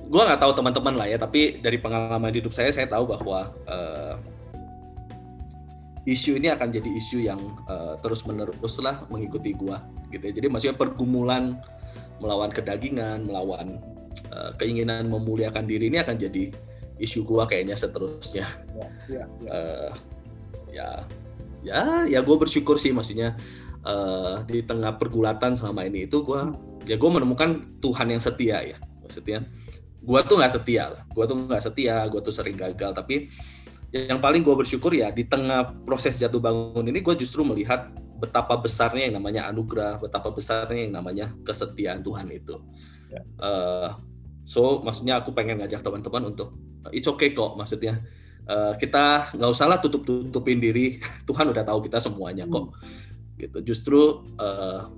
gue 0.10 0.22
nggak 0.22 0.42
tahu 0.42 0.52
teman-teman 0.52 0.94
lah 1.00 1.08
ya, 1.08 1.18
tapi 1.18 1.64
dari 1.64 1.80
pengalaman 1.80 2.34
hidup 2.34 2.52
saya 2.52 2.74
saya 2.76 2.90
tahu 2.92 3.08
bahwa 3.08 3.56
uh, 3.70 4.16
isu 6.10 6.40
ini 6.42 6.50
akan 6.50 6.68
jadi 6.74 6.90
isu 6.90 7.18
yang 7.24 7.40
uh, 7.70 7.94
terus 8.02 8.26
menerus 8.26 8.82
lah 8.82 9.06
mengikuti 9.08 9.54
gue 9.54 9.78
gitu 10.12 10.24
ya. 10.24 10.34
Jadi 10.34 10.48
maksudnya 10.50 10.78
pergumulan 10.78 11.60
melawan 12.20 12.52
kedagingan, 12.52 13.24
melawan 13.24 13.80
uh, 14.34 14.52
keinginan 14.60 15.08
memuliakan 15.08 15.64
diri 15.70 15.88
ini 15.88 16.04
akan 16.04 16.20
jadi 16.20 16.52
isu 17.00 17.24
gua 17.24 17.48
kayaknya 17.48 17.80
seterusnya. 17.80 18.46
Ya 18.76 18.88
ya 19.08 19.24
ya, 19.42 19.50
uh, 19.50 19.92
ya 20.70 20.90
ya 21.60 21.80
ya 22.08 22.20
gue 22.24 22.36
bersyukur 22.40 22.80
sih 22.80 22.96
maksudnya 22.96 23.36
uh, 23.84 24.44
di 24.48 24.64
tengah 24.64 24.96
pergulatan 24.96 25.60
selama 25.60 25.84
ini 25.84 26.08
itu 26.08 26.24
gue 26.24 26.42
ya 26.88 26.96
gue 26.96 27.10
menemukan 27.10 27.80
Tuhan 27.84 28.08
yang 28.12 28.22
setia 28.24 28.64
ya. 28.64 28.78
Maksudnya 29.04 29.44
gue 30.00 30.20
tuh 30.24 30.36
nggak 30.40 30.54
setia 30.54 30.84
lah. 30.92 31.04
Gue 31.12 31.26
tuh 31.28 31.36
nggak 31.36 31.64
setia 31.64 32.08
gue 32.08 32.22
tuh 32.24 32.34
sering 32.36 32.56
gagal. 32.56 32.92
Tapi 32.96 33.28
yang 33.90 34.22
paling 34.22 34.46
gue 34.46 34.54
bersyukur 34.54 34.94
ya 34.94 35.10
di 35.10 35.26
tengah 35.26 35.82
proses 35.82 36.16
jatuh 36.16 36.38
bangun 36.38 36.86
ini 36.86 37.02
gue 37.02 37.16
justru 37.18 37.42
melihat 37.42 37.90
betapa 38.20 38.60
besarnya 38.60 39.10
yang 39.10 39.16
namanya 39.18 39.48
anugerah 39.48 39.98
betapa 39.98 40.30
besarnya 40.30 40.86
yang 40.86 40.94
namanya 40.94 41.32
kesetiaan 41.44 42.04
Tuhan 42.04 42.28
itu. 42.30 42.60
Ya. 43.10 43.22
uh, 43.42 43.98
so 44.50 44.82
maksudnya 44.82 45.22
aku 45.22 45.30
pengen 45.30 45.62
ngajak 45.62 45.86
teman-teman 45.86 46.34
untuk 46.34 46.58
it's 46.90 47.06
okay 47.06 47.38
kok 47.38 47.54
maksudnya. 47.54 48.02
Uh, 48.50 48.74
kita 48.82 49.30
nggak 49.38 49.52
usah 49.54 49.70
lah 49.70 49.78
tutup 49.78 50.10
tutupin 50.10 50.58
diri 50.58 50.98
Tuhan 51.30 51.54
udah 51.54 51.62
tahu 51.62 51.86
kita 51.86 52.02
semuanya 52.02 52.50
kok. 52.50 52.74
Gitu. 53.38 53.62
Justru 53.62 54.26
uh, 54.42 54.90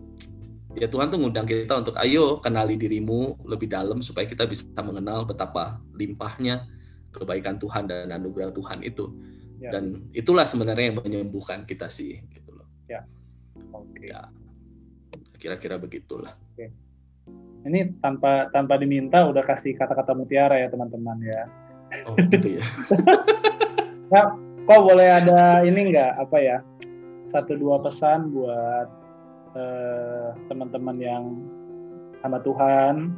ya 0.72 0.88
Tuhan 0.88 1.12
tuh 1.12 1.20
ngundang 1.20 1.44
kita 1.44 1.84
untuk 1.84 2.00
ayo 2.00 2.40
kenali 2.40 2.80
dirimu 2.80 3.44
lebih 3.44 3.68
dalam 3.68 4.00
supaya 4.00 4.24
kita 4.24 4.48
bisa 4.48 4.72
mengenal 4.80 5.28
betapa 5.28 5.84
limpahnya 6.00 6.64
kebaikan 7.12 7.60
Tuhan 7.60 7.92
dan 7.92 8.08
anugerah 8.08 8.56
Tuhan 8.56 8.88
itu. 8.88 9.12
Ya. 9.62 9.78
dan 9.78 10.10
itulah 10.10 10.50
sebenarnya 10.50 10.90
yang 10.90 10.98
menyembuhkan 11.06 11.70
kita 11.70 11.86
sih 11.86 12.18
gitu 12.34 12.50
loh. 12.50 12.66
Ya. 12.90 13.06
Oke. 13.70 13.94
Okay. 13.94 14.10
ya. 14.10 14.26
Kira-kira 15.38 15.78
begitulah. 15.78 16.34
Ini 17.68 17.94
tanpa 18.02 18.50
tanpa 18.50 18.78
diminta 18.82 19.26
udah 19.28 19.46
kasih 19.46 19.78
kata-kata 19.78 20.18
mutiara 20.18 20.58
ya 20.58 20.68
teman-teman 20.70 21.18
ya 21.22 21.46
Oh 22.08 22.16
gitu 22.18 22.58
ya. 22.60 22.64
nah, 24.14 24.36
kok 24.64 24.82
boleh 24.82 25.08
ada 25.12 25.62
ini 25.68 25.92
nggak 25.92 26.12
apa 26.24 26.38
ya 26.40 26.58
satu 27.28 27.56
dua 27.56 27.80
pesan 27.84 28.32
buat 28.32 28.88
uh, 29.56 30.30
teman-teman 30.48 30.98
yang 31.00 31.24
sama 32.20 32.40
Tuhan, 32.44 33.12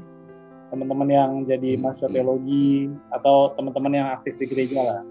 teman-teman 0.70 1.10
yang 1.10 1.32
jadi 1.46 1.76
hmm, 1.76 1.82
mahasiswa 1.82 2.08
hmm. 2.10 2.16
teologi 2.18 2.90
atau 3.14 3.54
teman-teman 3.58 3.94
yang 3.94 4.08
aktif 4.14 4.38
di 4.38 4.46
gereja 4.50 4.80
lah. 4.82 5.02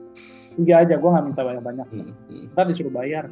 Tiga 0.53 0.85
aja, 0.85 0.95
gue 1.01 1.11
nggak 1.11 1.27
minta 1.33 1.43
banyak-banyak. 1.43 1.87
Hmm, 1.89 2.13
hmm. 2.29 2.45
Ntar 2.53 2.67
disuruh 2.69 2.93
bayar. 2.93 3.27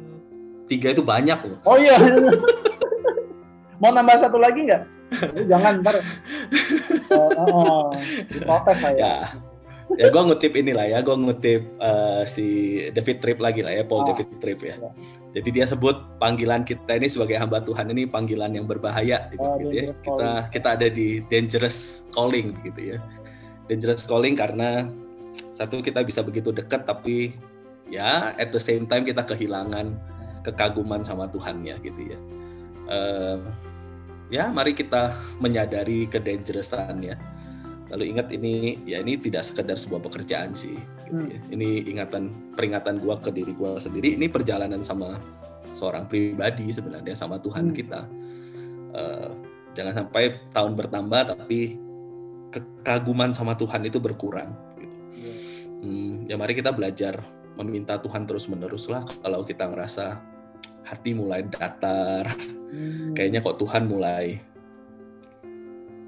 Tiga 0.65 0.95
itu 0.95 1.03
banyak 1.03 1.39
loh. 1.43 1.59
Oh 1.67 1.77
iya. 1.77 1.97
Mau 3.81 3.91
nambah 3.93 4.17
satu 4.21 4.37
lagi 4.37 4.65
nggak? 4.69 4.83
Jangan 5.51 5.73
ntar. 5.83 5.95
Diprotes 8.31 8.77
saya. 8.79 8.97
Ya 8.97 9.15
ya 9.99 10.07
gue 10.07 10.21
ngutip 10.23 10.53
inilah 10.55 10.85
ya 10.87 10.99
gue 11.03 11.15
ngutip 11.15 11.61
uh, 11.81 12.23
si 12.23 12.79
David 12.95 13.17
Tripp 13.19 13.39
lagi 13.41 13.65
lah 13.65 13.73
ya 13.75 13.83
Paul 13.83 14.05
oh. 14.05 14.07
David 14.07 14.27
Tripp 14.39 14.61
ya. 14.63 14.75
ya 14.79 14.91
jadi 15.39 15.49
dia 15.51 15.65
sebut 15.67 15.95
panggilan 16.19 16.63
kita 16.63 16.99
ini 16.99 17.07
sebagai 17.11 17.39
hamba 17.39 17.63
Tuhan 17.63 17.91
ini 17.91 18.07
panggilan 18.07 18.51
yang 18.55 18.67
berbahaya 18.67 19.31
gitu, 19.31 19.43
gitu 19.59 19.71
ya 19.71 19.83
kita 20.03 20.29
kita 20.51 20.67
ada 20.79 20.87
di 20.87 21.23
dangerous 21.27 22.07
calling 22.15 22.55
gitu 22.63 22.95
ya 22.95 22.97
dangerous 23.67 24.03
calling 24.07 24.35
karena 24.35 24.87
satu 25.35 25.79
kita 25.79 26.03
bisa 26.03 26.19
begitu 26.23 26.51
dekat 26.51 26.83
tapi 26.83 27.35
ya 27.87 28.35
at 28.35 28.51
the 28.51 28.61
same 28.61 28.87
time 28.87 29.03
kita 29.03 29.23
kehilangan 29.23 29.95
kekaguman 30.43 31.03
sama 31.03 31.27
Tuhannya 31.31 31.79
gitu 31.83 32.01
ya 32.15 32.19
uh, 32.91 33.39
ya 34.31 34.47
mari 34.47 34.71
kita 34.71 35.13
menyadari 35.43 36.07
kedangerousannya 36.07 37.15
lalu 37.91 38.15
ingat 38.15 38.31
ini 38.31 38.79
ya 38.87 39.03
ini 39.03 39.19
tidak 39.19 39.43
sekedar 39.43 39.75
sebuah 39.75 39.99
pekerjaan 40.07 40.55
sih 40.55 40.79
gitu 40.79 41.11
hmm. 41.11 41.27
ya. 41.27 41.39
ini 41.51 41.69
ingatan 41.91 42.31
peringatan 42.55 43.03
gua 43.03 43.19
ke 43.19 43.35
diri 43.35 43.51
gua 43.51 43.75
sendiri 43.75 44.15
ini 44.15 44.31
perjalanan 44.31 44.79
sama 44.79 45.19
seorang 45.75 46.07
pribadi 46.07 46.71
sebenarnya 46.71 47.19
sama 47.19 47.43
Tuhan 47.43 47.69
hmm. 47.69 47.75
kita 47.75 48.01
uh, 48.95 49.29
jangan 49.75 49.93
sampai 50.07 50.39
tahun 50.55 50.79
bertambah 50.79 51.35
tapi 51.35 51.75
kekaguman 52.51 53.35
sama 53.35 53.55
Tuhan 53.59 53.83
itu 53.87 53.99
berkurang 53.99 54.55
gitu. 54.79 54.95
yeah. 55.19 55.37
hmm, 55.83 56.13
ya 56.31 56.35
mari 56.39 56.55
kita 56.55 56.71
belajar 56.71 57.19
meminta 57.59 57.99
Tuhan 57.99 58.23
terus 58.23 58.47
menerus 58.47 58.87
lah 58.87 59.03
kalau 59.19 59.43
kita 59.43 59.67
ngerasa 59.67 60.30
hati 60.85 61.13
mulai 61.15 61.45
datar 61.47 62.27
hmm. 62.73 63.13
kayaknya 63.13 63.39
kok 63.39 63.57
Tuhan 63.61 63.85
mulai 63.87 64.41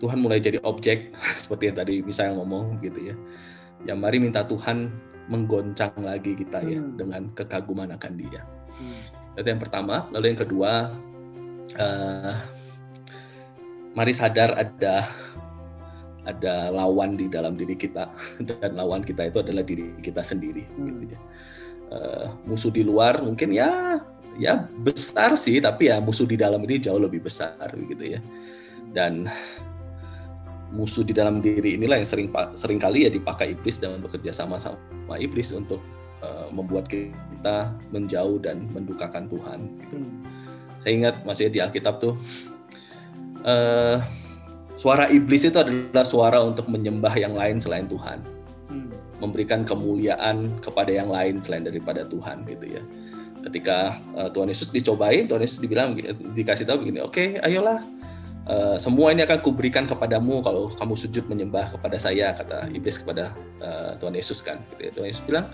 Tuhan 0.03 0.19
mulai 0.19 0.43
jadi 0.43 0.59
objek 0.67 1.15
seperti 1.41 1.71
yang 1.71 1.77
tadi 1.79 2.03
misalnya 2.03 2.35
ngomong 2.43 2.83
gitu 2.83 2.99
ya. 2.99 3.15
Ya 3.87 3.95
mari 3.95 4.19
minta 4.19 4.43
Tuhan 4.43 4.91
menggoncang 5.31 5.95
lagi 6.03 6.35
kita 6.35 6.59
ya 6.59 6.83
hmm. 6.83 6.99
dengan 6.99 7.31
kekaguman 7.31 7.95
akan 7.95 8.11
Dia. 8.19 8.43
Hmm. 8.75 9.39
Itu 9.39 9.47
yang 9.47 9.63
pertama. 9.63 10.11
Lalu 10.11 10.35
yang 10.35 10.39
kedua, 10.43 10.91
uh, 11.79 12.35
mari 13.95 14.11
sadar 14.11 14.59
ada 14.59 15.07
ada 16.23 16.71
lawan 16.71 17.15
di 17.15 17.31
dalam 17.31 17.55
diri 17.55 17.79
kita 17.79 18.11
dan 18.47 18.75
lawan 18.75 19.07
kita 19.07 19.31
itu 19.31 19.39
adalah 19.39 19.63
diri 19.63 19.95
kita 20.03 20.19
sendiri 20.19 20.67
hmm. 20.67 20.87
gitu 21.07 21.15
ya. 21.15 21.21
Uh, 21.93 22.27
musuh 22.43 22.73
di 22.73 22.83
luar 22.83 23.23
mungkin 23.23 23.55
ya 23.55 24.03
ya 24.37 24.65
besar 24.81 25.37
sih 25.37 25.61
tapi 25.61 25.93
ya 25.93 26.01
musuh 26.01 26.25
di 26.25 26.37
dalam 26.39 26.61
ini 26.65 26.81
jauh 26.81 26.99
lebih 26.99 27.23
besar 27.23 27.57
begitu 27.73 28.17
ya. 28.17 28.21
Dan 28.93 29.25
musuh 30.73 31.05
di 31.05 31.13
dalam 31.13 31.37
diri 31.37 31.77
inilah 31.77 32.01
yang 32.01 32.09
sering 32.09 32.29
sering 32.57 32.81
kali 32.81 33.05
ya 33.05 33.11
dipakai 33.13 33.53
iblis 33.53 33.77
dan 33.77 34.01
bekerja 34.01 34.33
sama 34.33 34.57
sama 34.57 35.15
iblis 35.21 35.53
untuk 35.53 35.79
uh, 36.25 36.49
membuat 36.49 36.89
kita 36.89 37.69
menjauh 37.93 38.41
dan 38.41 38.65
mendukakan 38.73 39.29
Tuhan. 39.29 39.59
Gitu. 39.85 39.97
Saya 40.81 40.91
ingat 40.91 41.15
masih 41.23 41.47
di 41.53 41.61
Alkitab 41.61 42.01
tuh 42.01 42.17
uh, 43.45 44.01
suara 44.73 45.07
iblis 45.13 45.45
itu 45.45 45.55
adalah 45.55 46.03
suara 46.03 46.41
untuk 46.41 46.67
menyembah 46.67 47.13
yang 47.15 47.37
lain 47.37 47.61
selain 47.61 47.85
Tuhan, 47.85 48.19
hmm. 48.73 49.21
memberikan 49.21 49.61
kemuliaan 49.63 50.57
kepada 50.59 50.89
yang 50.89 51.13
lain 51.13 51.39
selain 51.39 51.63
daripada 51.63 52.03
Tuhan 52.09 52.43
gitu 52.49 52.81
ya. 52.81 52.83
Ketika 53.43 53.99
uh, 54.15 54.29
Tuhan 54.31 54.47
Yesus 54.47 54.71
dicobain, 54.71 55.27
Tuhan 55.27 55.43
Yesus 55.43 55.59
dibilang 55.59 55.93
dikasih 56.31 56.63
tahu 56.63 56.87
begini, 56.87 57.03
oke, 57.03 57.13
okay, 57.13 57.27
ayolah 57.43 57.83
Uh, 58.43 58.75
semua 58.75 59.15
ini 59.15 59.23
akan 59.23 59.39
kuberikan 59.39 59.87
kepadamu 59.87 60.43
kalau 60.43 60.67
kamu 60.75 60.99
sujud 60.99 61.31
menyembah 61.31 61.71
kepada 61.71 61.95
saya 61.95 62.35
kata 62.35 62.67
iblis 62.75 62.99
kepada 62.99 63.31
uh, 63.63 63.95
Tuhan 64.03 64.19
Yesus 64.19 64.43
kan 64.43 64.59
gitu 64.75 64.81
ya. 64.83 64.91
Tuhan 64.91 65.07
Yesus 65.07 65.23
bilang 65.23 65.47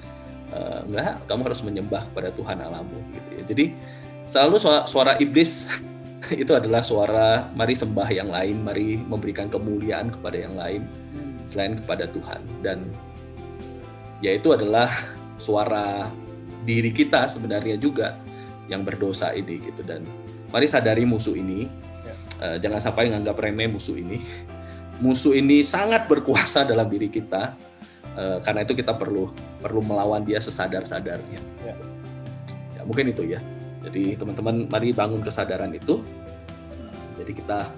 uh, 0.49 0.81
enggak 0.89 1.21
kamu 1.29 1.41
harus 1.45 1.61
menyembah 1.61 2.01
kepada 2.09 2.33
Tuhan 2.33 2.57
Alamu 2.57 2.97
gitu 3.13 3.29
ya. 3.37 3.41
Jadi 3.45 3.65
selalu 4.25 4.55
suara, 4.57 4.81
suara 4.89 5.13
iblis 5.21 5.69
itu 6.41 6.49
adalah 6.49 6.81
suara 6.81 7.45
mari 7.53 7.77
sembah 7.77 8.09
yang 8.09 8.33
lain 8.33 8.57
mari 8.65 8.97
memberikan 8.97 9.53
kemuliaan 9.53 10.09
kepada 10.09 10.37
yang 10.49 10.57
lain 10.57 10.89
selain 11.45 11.77
kepada 11.77 12.09
Tuhan. 12.09 12.41
Dan 12.65 12.89
ya 14.25 14.33
itu 14.33 14.49
adalah 14.49 14.89
suara 15.37 16.09
diri 16.63 16.91
kita 16.91 17.27
sebenarnya 17.31 17.79
juga 17.79 18.19
yang 18.69 18.85
berdosa 18.85 19.33
ini 19.33 19.57
gitu 19.63 19.81
dan 19.81 20.05
mari 20.53 20.69
sadari 20.69 21.07
musuh 21.07 21.33
ini 21.33 21.69
uh, 22.41 22.57
jangan 22.57 22.79
sampai 22.79 23.11
menganggap 23.11 23.37
remeh 23.37 23.67
musuh 23.69 23.95
ini. 23.99 24.19
Musuh 24.99 25.31
ini 25.35 25.63
sangat 25.63 26.07
berkuasa 26.11 26.67
dalam 26.67 26.87
diri 26.91 27.07
kita. 27.07 27.55
Uh, 28.19 28.41
karena 28.43 28.67
itu 28.67 28.75
kita 28.75 28.91
perlu 28.91 29.31
perlu 29.63 29.79
melawan 29.79 30.25
dia 30.25 30.43
sesadar-sadarnya. 30.43 31.39
Ya. 31.63 31.75
ya 32.75 32.81
mungkin 32.83 33.11
itu 33.11 33.23
ya. 33.23 33.39
Jadi 33.85 34.19
teman-teman 34.19 34.67
mari 34.67 34.91
bangun 34.91 35.23
kesadaran 35.23 35.71
itu. 35.71 36.03
Jadi 37.15 37.31
kita 37.31 37.71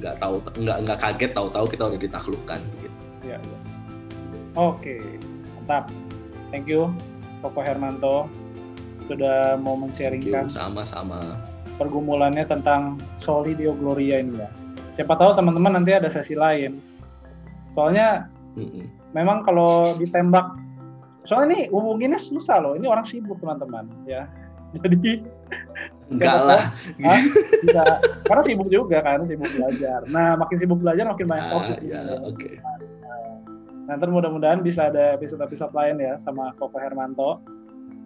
nggak 0.00 0.14
tahu 0.22 0.38
nggak 0.54 0.78
nggak 0.86 0.98
kaget 1.02 1.30
tahu-tahu 1.34 1.66
kita 1.66 1.82
udah 1.90 2.00
ditaklukkan. 2.00 2.60
Gitu. 2.78 2.98
Ya, 3.26 3.38
ya. 3.38 3.58
Oke, 4.54 4.98
mantap. 5.58 5.90
Thank 6.50 6.66
you, 6.66 6.90
Koko 7.42 7.62
Hermanto 7.62 8.26
sudah 9.10 9.58
mau 9.58 9.74
men-sharingkan. 9.74 10.46
Sama-sama 10.46 11.38
pergumulannya 11.80 12.44
tentang 12.44 13.00
Soli 13.16 13.56
Deo 13.56 13.72
Gloria 13.72 14.20
ini 14.20 14.38
ya. 14.38 14.50
Siapa 15.00 15.16
tahu 15.16 15.32
teman-teman 15.32 15.80
nanti 15.80 15.96
ada 15.96 16.12
sesi 16.12 16.36
lain. 16.36 16.76
Soalnya 17.72 18.28
mm-hmm. 18.54 19.16
memang 19.16 19.42
kalau 19.48 19.96
ditembak, 19.96 20.60
soalnya 21.24 21.46
ini 21.56 21.60
hubunginnya 21.72 22.20
susah 22.20 22.60
loh. 22.60 22.76
Ini 22.76 22.84
orang 22.84 23.08
sibuk 23.08 23.40
teman-teman 23.40 23.88
ya. 24.04 24.28
Jadi 24.76 25.24
enggak 26.10 26.36
lah. 26.46 26.62
bisa, 27.62 27.82
karena 28.28 28.42
sibuk 28.46 28.68
juga 28.70 29.02
kan, 29.02 29.26
sibuk 29.26 29.50
belajar. 29.56 30.06
Nah, 30.10 30.38
makin 30.38 30.56
sibuk 30.60 30.78
belajar 30.78 31.06
makin 31.10 31.26
banyak 31.26 31.46
ah, 31.46 31.50
topik. 31.50 31.78
Ya, 31.82 32.00
oke. 32.22 32.38
Okay. 32.38 32.54
Nanti 33.88 34.04
mudah-mudahan 34.08 34.60
bisa 34.60 34.88
ada 34.92 35.16
episode-episode 35.16 35.72
lain 35.72 36.00
ya 36.00 36.18
sama 36.20 36.52
Koko 36.56 36.76
Hermanto. 36.76 37.40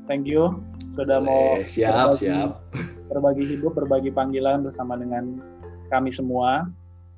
Thank 0.04 0.28
you 0.28 0.60
sudah 0.94 1.18
mau 1.18 1.58
siap 1.64 2.14
berbagi, 2.14 2.28
siap. 2.28 2.50
berbagi 3.10 3.44
hidup 3.56 3.72
berbagi 3.74 4.10
panggilan 4.14 4.62
bersama 4.62 4.94
dengan 4.94 5.40
kami 5.88 6.12
semua. 6.12 6.68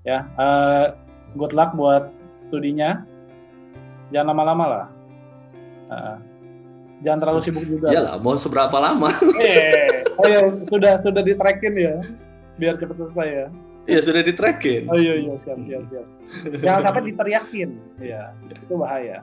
Ya 0.06 0.24
uh, 0.38 0.94
good 1.34 1.52
luck 1.52 1.74
buat 1.74 2.08
studinya. 2.46 3.02
Jangan 4.14 4.32
lama-lama 4.32 4.64
lah. 4.64 4.86
Uh, 5.90 6.16
jangan 7.02 7.18
terlalu 7.26 7.40
sibuk 7.42 7.64
juga. 7.66 7.90
Lah 7.90 8.16
mau 8.22 8.38
seberapa 8.38 8.78
lama? 8.78 9.10
Eh 9.42 9.96
oh 10.16 10.26
ya 10.26 10.40
sudah 10.70 10.92
sudah 11.04 11.22
di 11.22 11.32
trackin 11.36 11.74
ya 11.76 11.94
biar 12.56 12.80
cepat 12.80 12.96
selesai 12.96 13.28
ya 13.28 13.46
Iya 13.86 14.00
sudah 14.02 14.22
di 14.22 14.34
trackin. 14.34 14.90
Oh 14.90 14.98
iya 14.98 15.14
iya 15.22 15.34
siap 15.38 15.58
siap 15.62 15.82
siap. 15.90 16.06
Jangan 16.58 16.80
sampai 16.90 17.02
diteriakin. 17.10 17.70
Iya 18.02 18.34
itu 18.50 18.74
bahaya 18.74 19.22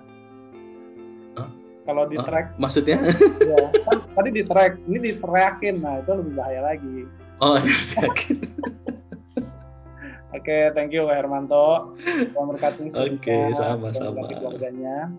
kalau 1.84 2.04
di 2.08 2.18
track 2.20 2.56
maksudnya 2.56 2.98
ya, 3.44 3.60
kan 3.88 3.98
tadi 4.16 4.30
di 4.32 4.44
track 4.48 4.80
ini 4.88 4.98
di 5.00 5.12
trackin 5.20 5.84
nah 5.84 6.00
itu 6.00 6.12
lebih 6.16 6.34
bahaya 6.36 6.62
lagi 6.74 7.08
oh 7.44 7.60
yakin 8.00 8.40
Oke, 10.34 10.50
okay, 10.50 10.74
thank 10.74 10.90
you 10.90 11.06
Pak 11.06 11.14
Hermanto. 11.14 11.94
Selamat 12.02 12.58
berkati. 12.58 12.90
Oke, 12.90 13.22
okay, 13.22 13.54
sama-sama. 13.54 14.26
keluarganya. 14.26 15.14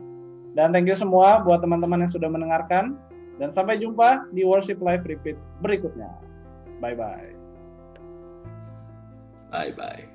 Dan 0.58 0.74
thank 0.74 0.90
you 0.90 0.98
semua 0.98 1.38
buat 1.38 1.62
teman-teman 1.62 2.02
yang 2.02 2.10
sudah 2.10 2.26
mendengarkan. 2.26 2.98
Dan 3.38 3.54
sampai 3.54 3.78
jumpa 3.78 4.26
di 4.34 4.42
Worship 4.42 4.82
Live 4.82 5.06
Repeat 5.06 5.38
berikutnya. 5.62 6.10
Bye-bye. 6.82 7.33
Bye-bye. 9.54 10.13